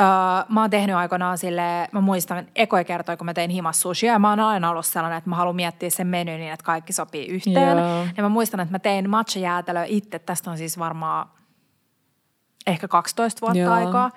[0.00, 0.04] öö,
[0.48, 4.18] mä oon tehnyt aikoinaan sille, mä muistan ekoja kertoja, kun mä tein himas sushia, ja
[4.18, 7.26] mä oon aina ollut sellainen, että mä haluan miettiä sen meny niin, että kaikki sopii
[7.26, 7.78] yhteen.
[7.78, 8.06] Joo.
[8.16, 11.26] Ja mä muistan, että mä tein matcha-jäätelöä itse, tästä on siis varmaan
[12.66, 13.74] ehkä 12 vuotta Joo.
[13.74, 14.10] aikaa.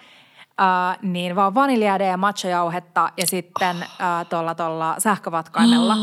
[1.01, 5.95] Niin vaan vaniljääde ja matchajauhetta ja sitten uh, tuolla tolla sähkövatkaimella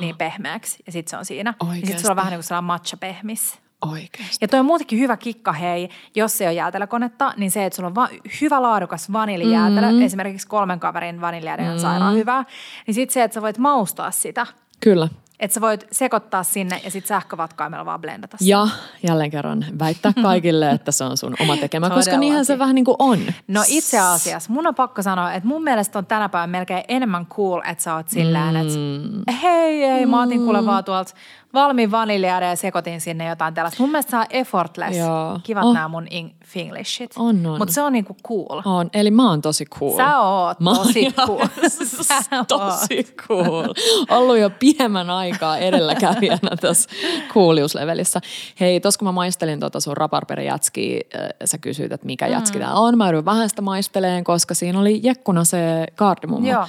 [0.00, 0.82] niin pehmeäksi.
[0.86, 1.54] Ja sitten se on siinä.
[1.80, 3.58] Ja sitten sulla on vähän niin kuin sellainen matcha-pehmis.
[3.90, 4.36] Oikeasti.
[4.40, 7.86] Ja toi on muutenkin hyvä kikka, hei, jos se on jäätelökonetta, niin se, että sulla
[7.86, 8.08] on va-
[8.40, 9.86] hyvä laadukas vaniljäätelö, Mm.
[9.86, 10.02] mm-hmm.
[10.06, 12.44] esimerkiksi kolmen kaverin vaniljäätelö on sairaan hyvää,
[12.86, 14.46] niin sitten se, että sä voit maustaa sitä,
[14.80, 15.08] Kyllä.
[15.42, 18.50] Että sä voit sekoittaa sinne ja sitten sähkövatkaimella vaan blendata sitä.
[18.50, 18.68] Ja
[19.08, 22.84] jälleen kerran väittää kaikille, että se on sun oma tekemä, koska niinhän se vähän niin
[22.84, 23.18] kuin on.
[23.48, 27.26] No itse asiassa mun on pakko sanoa, että mun mielestä on tänä päivänä melkein enemmän
[27.26, 31.14] cool, että sä oot sillään, että hei, ei, mä otin kuule vaan tuolta
[31.54, 33.82] valmiin vaniljäädä ja sekoitin sinne jotain tällaista.
[33.82, 34.98] Mun mielestä se on effortless.
[34.98, 35.40] Joo.
[35.42, 35.74] Kivat Oh.
[35.74, 37.10] nämä mun ing- finglishit.
[37.18, 37.58] On, on.
[37.58, 38.62] Mutta se on niinku cool.
[38.64, 39.96] On, eli mä oon tosi cool.
[39.96, 41.46] Sä oot Mä tosi cool.
[42.08, 42.48] Sä oot.
[42.48, 43.74] tosi cool.
[44.10, 46.90] Ollut jo pidemmän aikaa edelläkävijänä tässä
[47.28, 48.20] cooliuslevelissä.
[48.60, 52.74] Hei, tos kun mä maistelin tota sun raparperijätskiä, äh, sä kysyit, että mikä jätski tää
[52.74, 52.98] on.
[52.98, 56.48] Mä joudun vähän sitä maisteleen, koska siinä oli jekkuna se kaardimummo.
[56.50, 56.66] Joo.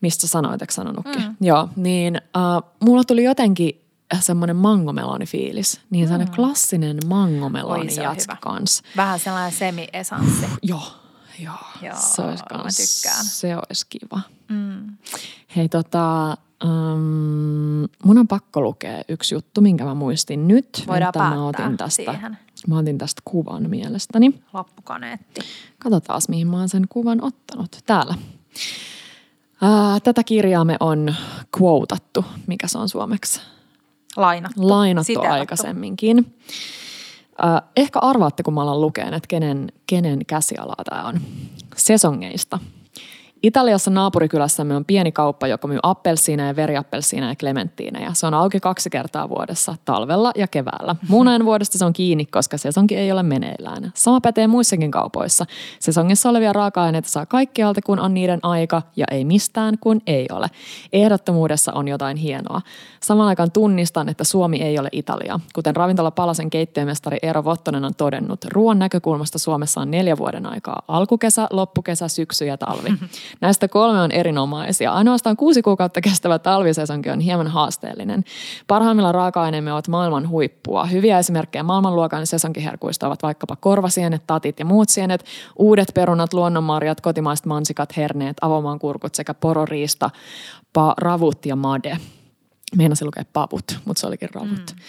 [0.00, 1.22] Mistä sanoit, eikö sanonutkin?
[1.22, 1.36] Mm.
[1.40, 2.42] Joo, niin äh,
[2.84, 3.80] mulla tuli jotenkin
[4.20, 5.80] semmoinen mangomeloni-fiilis.
[5.90, 8.38] Niin sellainen klassinen Oi, mangomeloni se on jätski hyvä.
[8.40, 8.82] kans.
[8.96, 10.46] Vähän sellainen semi-esanssi.
[10.62, 10.82] Joo,
[11.38, 11.54] joo.
[11.82, 13.24] Joo, se olisi kans, tykkään.
[13.24, 14.20] Se olisi kiva.
[14.48, 14.96] Mm.
[15.56, 20.84] Hei tota, um, mun on pakko lukea yksi juttu, minkä mä muistin nyt.
[20.86, 22.38] Voidaan että mä otin tästä, siihen.
[22.68, 24.40] Mä otin tästä kuvan mielestäni.
[24.52, 25.40] Lappukaneetti.
[25.78, 27.76] Katsotaan, mihin mä oon sen kuvan ottanut.
[27.86, 28.14] Täällä.
[29.62, 31.14] Ää, tätä kirjaa me on
[31.60, 33.40] quotattu, mikä se on suomeksi?
[34.16, 34.68] Lainattu.
[34.68, 35.40] lainattu Siteerattu.
[35.40, 36.34] aikaisemminkin.
[37.44, 41.20] Äh, ehkä arvaatte, kun mä alan lukeen, että kenen, kenen käsialaa tämä on.
[41.76, 42.58] Sesongeista.
[43.44, 48.10] Italiassa naapurikylässämme on pieni kauppa, joka myy appelsiineja, veriappelsiineja ja klementtiinejä.
[48.12, 50.96] Se on auki kaksi kertaa vuodessa, talvella ja keväällä.
[51.08, 53.92] Muun ajan vuodesta se on kiinni, koska sesonki ei ole meneillään.
[53.94, 55.46] Sama pätee muissakin kaupoissa.
[55.80, 60.46] Sesongissa olevia raaka-aineita saa kaikkialta, kun on niiden aika, ja ei mistään, kun ei ole.
[60.92, 62.60] Ehdottomuudessa on jotain hienoa.
[63.02, 65.40] Samaan aikaan tunnistan, että Suomi ei ole Italia.
[65.54, 70.82] Kuten ravintola Palasen keittiömestari Eero Vottonen on todennut, ruoan näkökulmasta Suomessa on neljä vuoden aikaa.
[70.88, 72.88] Alkukesä, loppukesä, syksy ja talvi.
[73.40, 74.92] Näistä kolme on erinomaisia.
[74.92, 78.24] Ainoastaan kuusi kuukautta kestävä talvisesonki on hieman haasteellinen.
[78.66, 80.84] Parhaimmilla raaka-aineemme ovat maailman huippua.
[80.86, 85.24] Hyviä esimerkkejä maailmanluokan sesonkiherkuista ovat vaikkapa korvasienet, tatit ja muut sienet,
[85.56, 90.10] uudet perunat, luonnonmarjat, kotimaiset mansikat, herneet, avomaan kurkut sekä pororiista,
[90.72, 91.98] pa, ravut ja made.
[92.76, 94.50] Meinasin lukea pavut, mutta se olikin ravut.
[94.50, 94.82] Mm.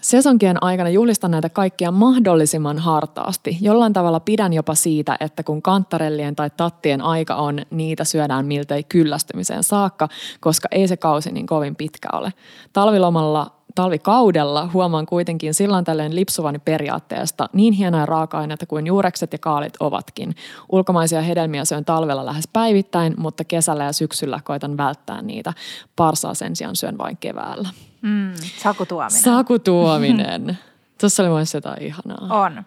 [0.00, 3.58] Sesonkien aikana juhlistan näitä kaikkia mahdollisimman hartaasti.
[3.60, 8.82] Jollain tavalla pidän jopa siitä, että kun kantarellien tai tattien aika on, niitä syödään miltei
[8.82, 10.08] kyllästymiseen saakka,
[10.40, 12.32] koska ei se kausi niin kovin pitkä ole.
[12.72, 19.74] Talvilomalla talvikaudella huomaan kuitenkin silloin tällöin lipsuvani periaatteesta niin hienoja raaka-aineita kuin juurekset ja kaalit
[19.80, 20.34] ovatkin.
[20.72, 25.52] Ulkomaisia hedelmiä syön talvella lähes päivittäin, mutta kesällä ja syksyllä koitan välttää niitä.
[25.96, 27.68] Parsaa sen sijaan syön vain keväällä.
[28.04, 29.22] Mm, sakutuominen.
[29.22, 30.58] Sakutuominen.
[31.00, 32.44] Tuossa oli myös jotain ihanaa.
[32.44, 32.62] On.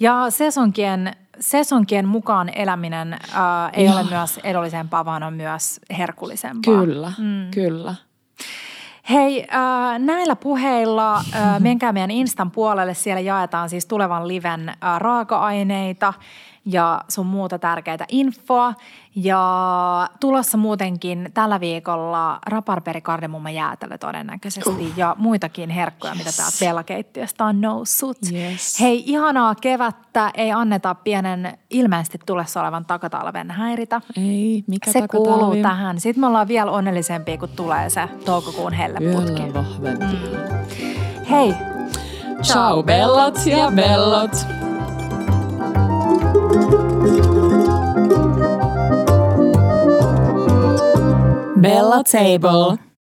[0.00, 3.92] Ja sesonkien, sesonkien mukaan eläminen ää, ei ja.
[3.92, 6.80] ole myös edullisempaa, vaan on myös herkullisempaa.
[6.80, 7.50] Kyllä, mm.
[7.50, 7.94] kyllä.
[9.10, 12.94] Hei, äh, näillä puheilla äh, menkää meidän Instan puolelle.
[12.94, 16.12] Siellä jaetaan siis tulevan liven äh, raaka-aineita
[16.64, 18.74] ja sun muuta tärkeitä infoa.
[19.16, 24.98] Ja tulossa muutenkin tällä viikolla raparperi kardemumma jäätelö todennäköisesti uh.
[24.98, 26.18] ja muitakin herkkuja, yes.
[26.18, 28.18] mitä täältä Bella-keittiöstä on noussut.
[28.32, 28.80] Yes.
[28.80, 30.30] Hei, ihanaa kevättä.
[30.34, 34.00] Ei anneta pienen ilmeisesti tulessa olevan takatalven häiritä.
[34.16, 35.28] Ei, mikä Se takatalvi?
[35.28, 36.00] kuuluu tähän.
[36.00, 39.42] Sitten me ollaan vielä onnellisempia, kun tulee se toukokuun helleputki.
[39.42, 40.08] Vielä vahvempia.
[40.08, 41.24] Mm.
[41.30, 41.54] Hei.
[42.42, 44.73] Ciao bellot ja bellot.
[51.56, 52.78] Bella Table.